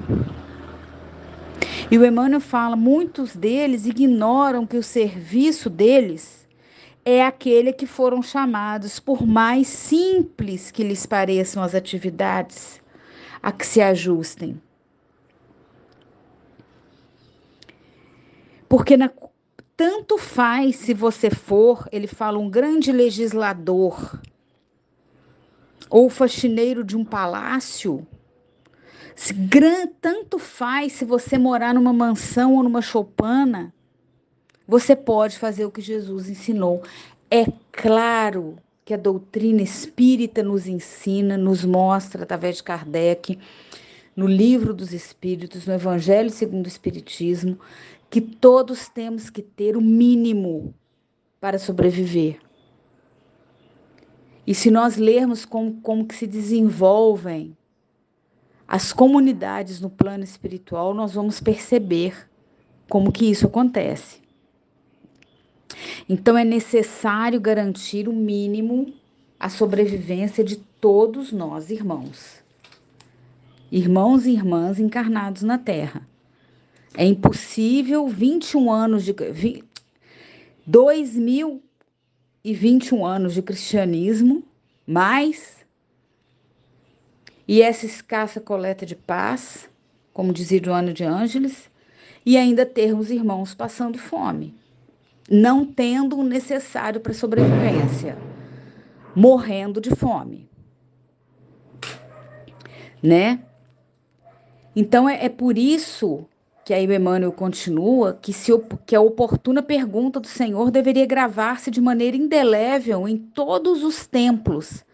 E 1.91 1.97
o 1.97 2.05
Emmanuel 2.05 2.39
fala: 2.39 2.75
muitos 2.75 3.35
deles 3.35 3.85
ignoram 3.85 4.65
que 4.65 4.77
o 4.77 4.83
serviço 4.83 5.69
deles 5.69 6.47
é 7.03 7.25
aquele 7.25 7.73
que 7.73 7.87
foram 7.87 8.21
chamados, 8.21 8.99
por 8.99 9.25
mais 9.25 9.67
simples 9.67 10.69
que 10.69 10.83
lhes 10.83 11.05
pareçam 11.05 11.63
as 11.63 11.73
atividades, 11.73 12.79
a 13.41 13.51
que 13.51 13.65
se 13.65 13.81
ajustem. 13.81 14.61
Porque 18.67 18.95
na, 18.95 19.09
tanto 19.75 20.19
faz 20.19 20.75
se 20.75 20.93
você 20.93 21.31
for, 21.31 21.89
ele 21.91 22.05
fala, 22.05 22.37
um 22.37 22.49
grande 22.49 22.91
legislador 22.91 24.21
ou 25.89 26.07
faxineiro 26.07 26.83
de 26.83 26.95
um 26.95 27.03
palácio, 27.03 28.05
se 29.19 29.33
gran, 29.33 29.85
tanto 29.99 30.39
faz 30.39 30.93
se 30.93 31.03
você 31.03 31.37
morar 31.37 31.73
numa 31.73 31.91
mansão 31.91 32.55
ou 32.55 32.63
numa 32.63 32.81
choupana, 32.81 33.73
você 34.65 34.95
pode 34.95 35.37
fazer 35.37 35.65
o 35.65 35.71
que 35.71 35.81
Jesus 35.81 36.29
ensinou. 36.29 36.81
É 37.29 37.45
claro 37.69 38.55
que 38.85 38.93
a 38.93 38.97
doutrina 38.97 39.61
espírita 39.61 40.41
nos 40.41 40.67
ensina, 40.67 41.37
nos 41.37 41.65
mostra 41.65 42.23
através 42.23 42.55
de 42.55 42.63
Kardec, 42.63 43.37
no 44.15 44.25
livro 44.25 44.73
dos 44.73 44.93
Espíritos, 44.93 45.67
no 45.67 45.73
Evangelho 45.73 46.29
segundo 46.29 46.63
o 46.63 46.69
Espiritismo, 46.69 47.59
que 48.09 48.21
todos 48.21 48.87
temos 48.87 49.29
que 49.29 49.41
ter 49.41 49.75
o 49.75 49.81
mínimo 49.81 50.73
para 51.41 51.59
sobreviver. 51.59 52.39
E 54.47 54.55
se 54.55 54.71
nós 54.71 54.95
lermos 54.95 55.43
como, 55.43 55.81
como 55.81 56.07
que 56.07 56.15
se 56.15 56.25
desenvolvem 56.25 57.57
as 58.71 58.93
comunidades 58.93 59.81
no 59.81 59.89
plano 59.89 60.23
espiritual, 60.23 60.93
nós 60.93 61.15
vamos 61.15 61.41
perceber 61.41 62.29
como 62.87 63.11
que 63.11 63.25
isso 63.25 63.47
acontece. 63.47 64.19
Então 66.07 66.37
é 66.37 66.43
necessário 66.43 67.41
garantir 67.41 68.07
o 68.07 68.13
mínimo 68.13 68.93
a 69.39 69.49
sobrevivência 69.49 70.43
de 70.43 70.57
todos 70.57 71.31
nós, 71.31 71.71
irmãos. 71.71 72.43
Irmãos 73.71 74.27
e 74.27 74.33
irmãs 74.33 74.79
encarnados 74.79 75.41
na 75.41 75.57
Terra. 75.57 76.07
É 76.93 77.03
impossível 77.03 78.07
21 78.07 78.71
anos 78.71 79.03
de 79.03 79.15
2021 80.67 83.03
anos 83.03 83.33
de 83.33 83.41
cristianismo, 83.41 84.43
mais 84.85 85.58
e 87.49 87.63
essa 87.63 87.83
escassa 87.83 88.39
coleta 88.39 88.85
de 88.85 88.95
paz, 88.95 89.67
como 90.13 90.31
dizia 90.31 90.61
Joana 90.63 90.93
de 90.93 91.03
Ângeles, 91.03 91.67
e 92.23 92.37
ainda 92.37 92.63
termos 92.63 93.09
irmãos 93.09 93.55
passando 93.55 93.97
fome, 93.97 94.53
não 95.27 95.65
tendo 95.65 96.15
o 96.19 96.23
necessário 96.23 97.01
para 97.01 97.11
sobrevivência, 97.11 98.19
morrendo 99.15 99.81
de 99.81 99.89
fome. 99.95 100.47
Né? 103.01 103.39
Então 104.75 105.09
é, 105.09 105.25
é 105.25 105.29
por 105.29 105.57
isso 105.57 106.27
que 106.63 106.71
aí 106.71 106.85
Emmanuel 106.85 107.31
continua, 107.31 108.13
que, 108.21 108.31
se, 108.31 108.51
que 108.85 108.95
a 108.95 109.01
oportuna 109.01 109.63
pergunta 109.63 110.19
do 110.19 110.27
Senhor 110.27 110.69
deveria 110.69 111.07
gravar-se 111.07 111.71
de 111.71 111.81
maneira 111.81 112.15
indelével 112.15 113.07
em 113.07 113.17
todos 113.17 113.83
os 113.83 114.05
templos, 114.05 114.85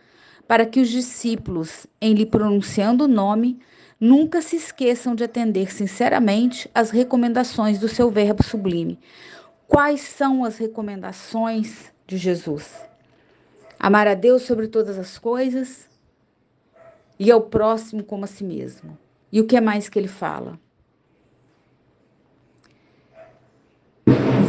para 0.47 0.65
que 0.65 0.79
os 0.79 0.89
discípulos, 0.89 1.87
em 1.99 2.13
lhe 2.13 2.25
pronunciando 2.25 3.05
o 3.05 3.07
nome, 3.07 3.59
nunca 3.99 4.41
se 4.41 4.55
esqueçam 4.55 5.15
de 5.15 5.23
atender 5.23 5.73
sinceramente 5.73 6.69
às 6.73 6.91
recomendações 6.91 7.79
do 7.79 7.87
seu 7.87 8.11
verbo 8.11 8.43
sublime. 8.43 8.99
Quais 9.67 10.01
são 10.01 10.43
as 10.45 10.57
recomendações 10.57 11.91
de 12.05 12.17
Jesus? 12.17 12.75
Amar 13.79 14.07
a 14.07 14.13
Deus 14.13 14.43
sobre 14.43 14.67
todas 14.67 14.97
as 14.99 15.17
coisas 15.17 15.89
e 17.19 17.31
ao 17.31 17.41
próximo 17.41 18.03
como 18.03 18.25
a 18.25 18.27
si 18.27 18.43
mesmo. 18.43 18.97
E 19.31 19.41
o 19.41 19.45
que 19.45 19.57
é 19.57 19.61
mais 19.61 19.89
que 19.89 19.97
ele 19.97 20.07
fala? 20.07 20.59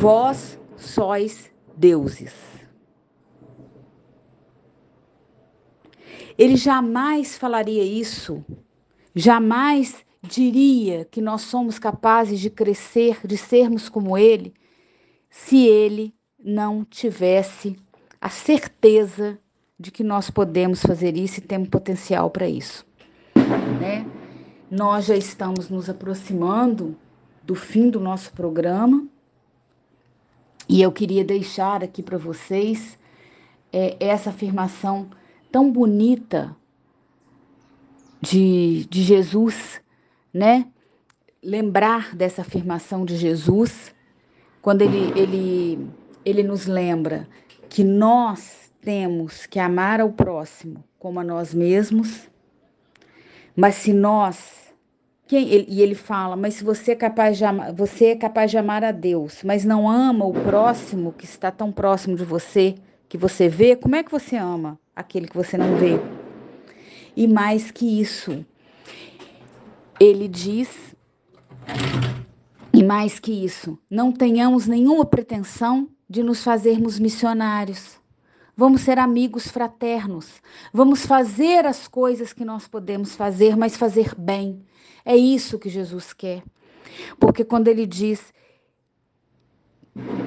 Vós 0.01 0.59
sois 0.77 1.51
deuses. 1.77 2.56
Ele 6.39 6.57
jamais 6.57 7.39
falaria 7.39 7.83
isso, 7.83 8.45
jamais 9.15 10.05
diria 10.23 11.05
que 11.05 11.21
nós 11.21 11.43
somos 11.43 11.79
capazes 11.79 12.41
de 12.41 12.51
crescer, 12.51 13.27
de 13.27 13.37
sermos 13.37 13.89
como 13.89 14.19
ele, 14.19 14.53
se 15.31 15.67
ele 15.67 16.15
não 16.39 16.85
tivesse 16.85 17.77
a 18.21 18.29
certeza 18.29 19.39
de 19.79 19.91
que 19.91 20.03
nós 20.03 20.31
podemos 20.31 20.83
fazer 20.83 21.17
isso 21.17 21.39
e 21.39 21.43
temos 21.43 21.69
potencial 21.69 22.31
para 22.31 22.49
isso. 22.49 22.87
Né? 23.81 24.07
Nós 24.71 25.07
já 25.07 25.17
estamos 25.17 25.69
nos 25.69 25.89
aproximando 25.89 26.97
do 27.43 27.55
fim 27.55 27.89
do 27.89 28.01
nosso 28.01 28.33
programa. 28.33 29.07
E 30.69 30.83
eu 30.83 30.91
queria 30.91 31.25
deixar 31.25 31.85
aqui 31.85 32.03
para 32.03 32.19
vocês 32.19 32.99
é, 33.73 33.97
essa 34.01 34.31
afirmação 34.31 35.09
tão 35.51 35.71
bonita 35.71 36.55
de, 38.21 38.87
de 38.91 39.03
Jesus, 39.03 39.81
né? 40.33 40.67
Lembrar 41.43 42.15
dessa 42.15 42.43
afirmação 42.43 43.05
de 43.05 43.17
Jesus, 43.17 43.95
quando 44.61 44.83
ele, 44.83 45.13
ele, 45.19 45.89
ele 46.25 46.43
nos 46.43 46.67
lembra 46.67 47.29
que 47.69 47.85
nós 47.85 48.73
temos 48.81 49.47
que 49.47 49.59
amar 49.59 50.01
ao 50.01 50.11
próximo 50.11 50.83
como 50.99 51.21
a 51.21 51.25
nós 51.25 51.55
mesmos, 51.55 52.29
mas 53.55 53.77
se 53.77 53.93
nós 53.93 54.67
quem, 55.27 55.49
ele, 55.49 55.67
e 55.69 55.83
ele 55.83 55.95
fala, 55.95 56.37
mas 56.37 56.55
se 56.55 56.65
você 56.65 56.93
é 56.93 56.95
capaz 56.95 57.37
de 57.37 57.45
amar, 57.45 57.73
você 57.73 58.07
é 58.07 58.17
capaz 58.17 58.51
de 58.51 58.59
amar 58.59 58.85
a 58.85 58.93
Deus, 58.93 59.43
mas 59.43 59.65
não 59.65 59.89
ama 59.89 60.25
o 60.25 60.33
próximo 60.33 61.13
que 61.13 61.25
está 61.25 61.51
tão 61.51 61.73
próximo 61.73 62.17
de 62.17 62.25
você, 62.25 62.77
que 63.09 63.17
você 63.17 63.49
vê, 63.49 63.77
como 63.77 63.97
é 63.97 64.03
que 64.03 64.11
você 64.11 64.37
ama 64.37 64.79
aquele 64.95 65.29
que 65.29 65.37
você 65.37 65.57
não 65.57 65.77
vê? 65.77 65.99
E 67.17 67.27
mais 67.27 67.71
que 67.71 68.01
isso, 68.01 68.45
ele 69.99 70.29
diz, 70.29 70.69
e 72.73 72.83
mais 72.83 73.19
que 73.19 73.33
isso, 73.33 73.79
não 73.91 74.13
tenhamos 74.13 74.67
nenhuma 74.67 75.05
pretensão 75.05 75.89
de 76.09 76.23
nos 76.23 76.43
fazermos 76.43 76.99
missionários. 76.99 77.99
Vamos 78.57 78.83
ser 78.83 78.99
amigos 78.99 79.49
fraternos. 79.49 80.41
Vamos 80.73 81.05
fazer 81.05 81.67
as 81.67 81.87
coisas 81.87 82.33
que 82.33 82.45
nós 82.45 82.67
podemos 82.67 83.15
fazer, 83.15 83.57
mas 83.57 83.77
fazer 83.77 84.15
bem 84.17 84.65
é 85.07 85.17
isso 85.17 85.59
que 85.59 85.69
Jesus 85.69 86.13
quer. 86.13 86.43
Porque 87.21 87.45
quando 87.45 87.69
ele 87.69 87.87
diz: 87.87 88.35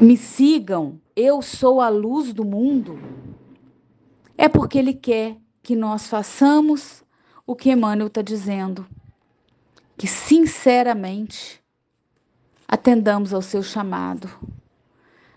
Me 0.01 0.17
sigam, 0.17 0.99
eu 1.15 1.43
sou 1.43 1.79
a 1.79 1.89
luz 1.89 2.33
do 2.33 2.43
mundo, 2.43 2.99
é 4.35 4.49
porque 4.49 4.79
ele 4.79 4.95
quer 4.95 5.37
que 5.61 5.75
nós 5.75 6.07
façamos 6.07 7.03
o 7.45 7.55
que 7.55 7.69
Emmanuel 7.69 8.07
está 8.07 8.23
dizendo. 8.23 8.87
Que 9.95 10.07
sinceramente 10.07 11.61
atendamos 12.67 13.31
ao 13.31 13.43
seu 13.43 13.61
chamado, 13.61 14.27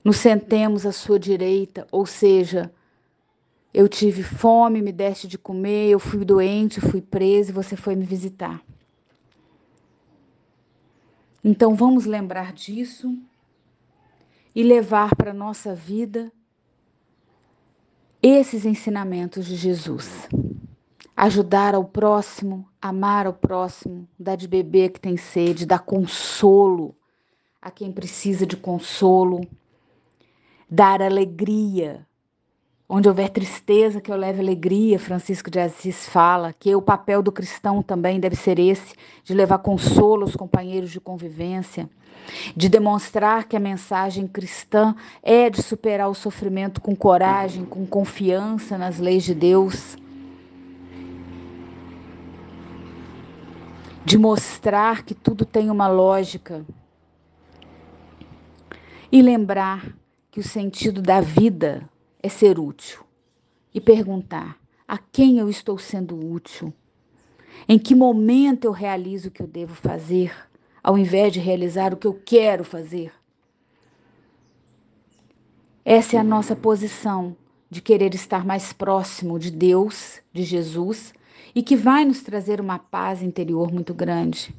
nos 0.03 0.17
sentemos 0.17 0.87
à 0.87 0.93
sua 0.93 1.19
direita, 1.19 1.87
ou 1.93 2.07
seja, 2.07 2.73
eu 3.75 3.87
tive 3.87 4.23
fome, 4.23 4.81
me 4.81 4.93
deste 4.93 5.29
de 5.29 5.37
comer, 5.37 5.91
eu 5.91 5.99
fui 5.99 6.25
doente, 6.25 6.81
fui 6.81 7.03
preso 7.03 7.51
e 7.51 7.55
você 7.55 7.77
foi 7.77 7.95
me 7.95 8.07
visitar. 8.07 8.63
Então 11.45 11.75
vamos 11.75 12.07
lembrar 12.07 12.55
disso 12.55 13.15
e 14.55 14.63
levar 14.63 15.15
para 15.17 15.31
a 15.31 15.35
nossa 15.35 15.75
vida 15.75 16.33
esses 18.23 18.65
ensinamentos 18.65 19.47
de 19.47 19.57
Jesus. 19.57 20.29
Ajudar 21.17 21.75
ao 21.75 21.85
próximo, 21.85 22.69
amar 22.81 23.27
ao 23.27 23.33
próximo, 23.33 24.09
dar 24.19 24.37
de 24.37 24.49
beber 24.49 24.91
que 24.91 25.01
tem 25.01 25.17
sede, 25.17 25.67
dar 25.67 25.81
consolo 25.81 26.95
a 27.61 27.71
quem 27.71 27.93
precisa 27.93 28.47
de 28.47 28.57
consolo, 28.57 29.41
dar 30.69 31.03
alegria 31.03 32.07
Onde 32.95 33.09
houver 33.09 33.31
tristeza, 33.31 34.03
que 34.03 34.13
eu 34.13 34.17
leve 34.17 34.43
alegria, 34.43 34.99
Francisco 34.99 35.51
de 35.51 35.59
Assis 35.59 36.07
fala, 36.11 36.53
que 36.53 36.75
o 36.75 36.83
papel 36.83 37.23
do 37.23 37.33
cristão 37.33 37.83
também 37.83 38.21
deve 38.21 38.37
ser 38.37 38.59
esse, 38.59 38.95
de 39.25 39.33
levar 39.33 39.61
consolo 39.61 40.25
aos 40.25 40.37
companheiros 40.37 40.91
de 40.91 41.01
convivência, 41.01 41.89
de 42.55 42.69
demonstrar 42.69 43.45
que 43.45 43.57
a 43.57 43.59
mensagem 43.59 44.29
cristã 44.29 44.95
é 45.23 45.49
de 45.49 45.63
superar 45.63 46.11
o 46.11 46.15
sofrimento 46.15 46.83
com 46.83 46.95
coragem, 46.95 47.65
com 47.65 47.87
confiança 47.87 48.77
nas 48.77 48.99
leis 48.99 49.25
de 49.25 49.35
Deus. 49.35 49.97
De 54.05 54.19
mostrar 54.19 55.03
que 55.03 55.15
tudo 55.15 55.47
tem 55.47 55.71
uma 55.71 55.89
lógica. 55.89 56.63
E 59.11 59.23
lembrar 59.23 59.83
que 60.31 60.41
o 60.41 60.45
sentido 60.45 61.01
da 61.01 61.23
vida 61.23 61.91
é 62.23 62.29
ser 62.29 62.59
útil 62.59 63.03
e 63.75 63.81
perguntar: 63.81 64.59
a 64.87 64.99
quem 64.99 65.39
eu 65.39 65.49
estou 65.49 65.79
sendo 65.79 66.19
útil? 66.19 66.73
Em 67.69 67.79
que 67.79 67.95
momento 67.95 68.65
eu 68.65 68.73
realizo 68.73 69.29
o 69.29 69.31
que 69.31 69.43
eu 69.43 69.47
devo 69.47 69.75
fazer, 69.75 70.35
ao 70.83 70.99
invés 70.99 71.33
de 71.33 71.41
realizar 71.41 71.93
o 71.93 71.97
que 71.97 72.07
eu 72.07 72.15
quero 72.15 72.65
fazer? 72.65 73.13
Essa 75.85 76.17
é 76.17 76.19
a 76.19 76.25
nossa 76.25 76.55
posição 76.55 77.37
de 77.69 77.81
querer 77.81 78.15
estar 78.15 78.45
mais 78.45 78.73
próximo 78.73 79.39
de 79.39 79.51
Deus, 79.51 80.21
de 80.33 80.43
Jesus, 80.43 81.13
e 81.55 81.63
que 81.63 81.75
vai 81.75 82.05
nos 82.05 82.23
trazer 82.23 82.61
uma 82.61 82.79
paz 82.79 83.23
interior 83.23 83.73
muito 83.73 83.93
grande. 83.95 84.55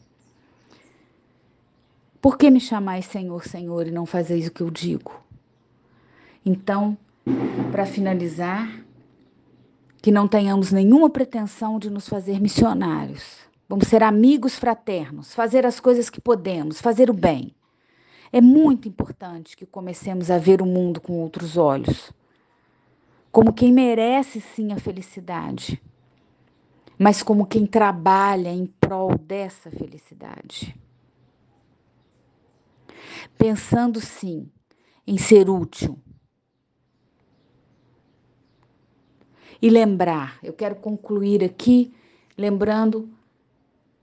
Por 2.22 2.38
que 2.38 2.50
me 2.50 2.60
chamais 2.60 3.06
Senhor, 3.06 3.44
Senhor 3.46 3.88
e 3.88 3.92
não 3.92 4.06
fazeis 4.06 4.48
o 4.48 4.52
que 4.52 4.62
eu 4.62 4.72
digo? 4.72 5.14
Então, 6.46 6.98
para 7.72 7.86
finalizar, 7.86 8.84
que 10.02 10.12
não 10.12 10.28
tenhamos 10.28 10.72
nenhuma 10.72 11.10
pretensão 11.10 11.80
de 11.80 11.90
nos 11.90 12.08
fazer 12.08 12.40
missionários. 12.40 13.40
Vamos 13.70 13.88
ser 13.88 14.04
amigos 14.04 14.56
fraternos, 14.56 15.34
fazer 15.34 15.66
as 15.66 15.80
coisas 15.80 16.10
que 16.10 16.20
podemos, 16.20 16.82
fazer 16.82 17.10
o 17.10 17.14
bem. 17.14 17.56
É 18.32 18.42
muito 18.42 18.88
importante 18.88 19.56
que 19.56 19.66
comecemos 19.66 20.30
a 20.30 20.38
ver 20.38 20.62
o 20.62 20.66
mundo 20.66 21.00
com 21.00 21.14
outros 21.22 21.56
olhos, 21.56 22.12
como 23.32 23.54
quem 23.54 23.72
merece 23.72 24.42
sim 24.42 24.74
a 24.74 24.78
felicidade, 24.78 25.82
mas 26.98 27.24
como 27.24 27.46
quem 27.46 27.66
trabalha 27.66 28.50
em 28.50 28.66
prol 28.66 29.18
dessa 29.18 29.72
felicidade. 29.72 30.76
Pensando 33.38 34.02
sim 34.02 34.50
em 35.08 35.18
ser 35.18 35.50
útil, 35.50 35.98
e 39.64 39.70
lembrar. 39.70 40.38
Eu 40.44 40.52
quero 40.52 40.76
concluir 40.76 41.42
aqui 41.42 41.94
lembrando, 42.38 43.08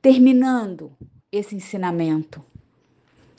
terminando 0.01 0.90
esse 1.31 1.55
ensinamento 1.55 2.42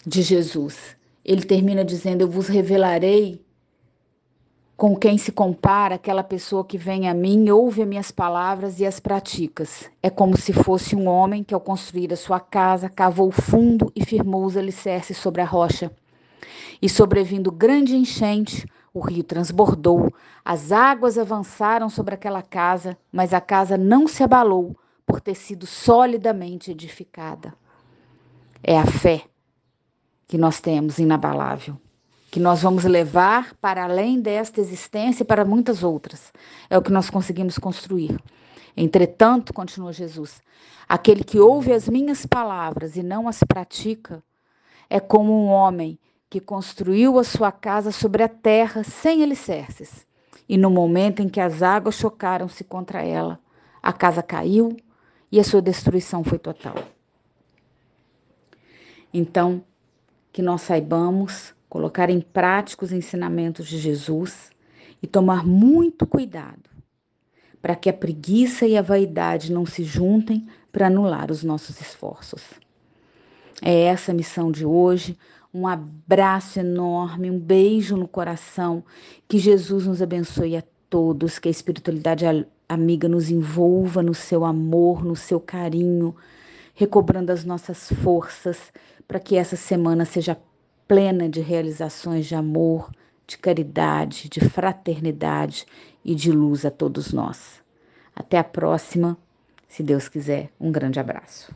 de 0.05 0.21
Jesus. 0.21 0.95
Ele 1.25 1.41
termina 1.41 1.83
dizendo: 1.83 2.21
Eu 2.21 2.29
vos 2.29 2.47
revelarei 2.47 3.43
com 4.77 4.95
quem 4.95 5.17
se 5.17 5.31
compara 5.31 5.95
aquela 5.95 6.23
pessoa 6.23 6.63
que 6.63 6.77
vem 6.77 7.09
a 7.09 7.13
mim, 7.15 7.49
ouve 7.49 7.81
as 7.81 7.87
minhas 7.87 8.11
palavras 8.11 8.79
e 8.79 8.85
as 8.85 8.99
praticas. 8.99 9.89
É 10.03 10.09
como 10.11 10.37
se 10.37 10.53
fosse 10.53 10.95
um 10.95 11.07
homem 11.07 11.43
que, 11.43 11.55
ao 11.55 11.59
construir 11.59 12.13
a 12.13 12.17
sua 12.17 12.39
casa, 12.39 12.87
cavou 12.87 13.31
fundo 13.31 13.91
e 13.95 14.05
firmou 14.05 14.45
os 14.45 14.55
alicerces 14.55 15.17
sobre 15.17 15.41
a 15.41 15.45
rocha. 15.45 15.91
E 16.79 16.87
sobrevindo 16.87 17.51
grande 17.51 17.95
enchente, 17.95 18.67
o 18.93 18.99
rio 18.99 19.23
transbordou, 19.23 20.13
as 20.43 20.71
águas 20.71 21.17
avançaram 21.17 21.89
sobre 21.89 22.13
aquela 22.13 22.41
casa, 22.41 22.97
mas 23.11 23.33
a 23.33 23.39
casa 23.39 23.77
não 23.77 24.07
se 24.07 24.23
abalou 24.23 24.75
por 25.05 25.21
ter 25.21 25.35
sido 25.35 25.65
solidamente 25.65 26.71
edificada. 26.71 27.53
É 28.63 28.77
a 28.77 28.85
fé 28.85 29.23
que 30.27 30.37
nós 30.37 30.59
temos 30.59 30.99
inabalável, 30.99 31.77
que 32.29 32.39
nós 32.39 32.61
vamos 32.61 32.83
levar 32.83 33.53
para 33.55 33.83
além 33.83 34.21
desta 34.21 34.61
existência 34.61 35.23
e 35.23 35.25
para 35.25 35.43
muitas 35.43 35.83
outras. 35.83 36.31
É 36.69 36.77
o 36.77 36.81
que 36.81 36.91
nós 36.91 37.09
conseguimos 37.09 37.57
construir. 37.57 38.19
Entretanto, 38.75 39.53
continua 39.53 39.91
Jesus, 39.91 40.41
aquele 40.87 41.23
que 41.23 41.39
ouve 41.39 41.73
as 41.73 41.89
minhas 41.89 42.25
palavras 42.25 42.95
e 42.95 43.03
não 43.03 43.27
as 43.27 43.43
pratica 43.43 44.23
é 44.89 44.99
como 44.99 45.33
um 45.33 45.47
homem 45.47 45.97
que 46.31 46.39
construiu 46.39 47.19
a 47.19 47.25
sua 47.25 47.51
casa 47.51 47.91
sobre 47.91 48.23
a 48.23 48.29
terra 48.29 48.85
sem 48.85 49.21
alicerces. 49.21 50.07
E 50.47 50.57
no 50.57 50.69
momento 50.69 51.21
em 51.21 51.27
que 51.27 51.41
as 51.41 51.61
águas 51.61 51.95
chocaram-se 51.95 52.63
contra 52.63 53.03
ela, 53.03 53.37
a 53.83 53.91
casa 53.91 54.23
caiu 54.23 54.77
e 55.29 55.41
a 55.41 55.43
sua 55.43 55.61
destruição 55.61 56.23
foi 56.23 56.39
total. 56.39 56.75
Então, 59.13 59.61
que 60.31 60.41
nós 60.41 60.61
saibamos 60.61 61.53
colocar 61.67 62.09
em 62.09 62.21
prática 62.21 62.85
os 62.85 62.93
ensinamentos 62.93 63.67
de 63.67 63.77
Jesus 63.77 64.51
e 65.03 65.07
tomar 65.07 65.45
muito 65.45 66.07
cuidado 66.07 66.69
para 67.61 67.75
que 67.75 67.89
a 67.89 67.93
preguiça 67.93 68.65
e 68.65 68.77
a 68.77 68.81
vaidade 68.81 69.51
não 69.51 69.65
se 69.65 69.83
juntem 69.83 70.47
para 70.71 70.87
anular 70.87 71.29
os 71.29 71.43
nossos 71.43 71.81
esforços. 71.81 72.41
É 73.61 73.81
essa 73.81 74.13
a 74.13 74.15
missão 74.15 74.49
de 74.49 74.65
hoje. 74.65 75.17
Um 75.53 75.67
abraço 75.67 76.59
enorme, 76.59 77.29
um 77.29 77.39
beijo 77.39 77.97
no 77.97 78.07
coração. 78.07 78.83
Que 79.27 79.37
Jesus 79.37 79.85
nos 79.85 80.01
abençoe 80.01 80.55
a 80.55 80.63
todos, 80.89 81.39
que 81.39 81.47
a 81.47 81.51
espiritualidade 81.51 82.25
amiga 82.67 83.07
nos 83.09 83.29
envolva 83.29 84.01
no 84.01 84.13
seu 84.13 84.45
amor, 84.45 85.03
no 85.03 85.15
seu 85.15 85.39
carinho, 85.39 86.15
recobrando 86.73 87.31
as 87.31 87.43
nossas 87.43 87.91
forças 88.01 88.71
para 89.07 89.19
que 89.19 89.35
essa 89.35 89.57
semana 89.57 90.05
seja 90.05 90.37
plena 90.87 91.27
de 91.27 91.41
realizações 91.41 92.25
de 92.25 92.35
amor, 92.35 92.89
de 93.27 93.37
caridade, 93.37 94.29
de 94.29 94.39
fraternidade 94.41 95.65
e 96.03 96.15
de 96.15 96.31
luz 96.31 96.65
a 96.65 96.71
todos 96.71 97.11
nós. 97.11 97.61
Até 98.15 98.37
a 98.37 98.43
próxima, 98.43 99.17
se 99.67 99.83
Deus 99.83 100.07
quiser. 100.07 100.49
Um 100.59 100.71
grande 100.71 100.99
abraço. 100.99 101.53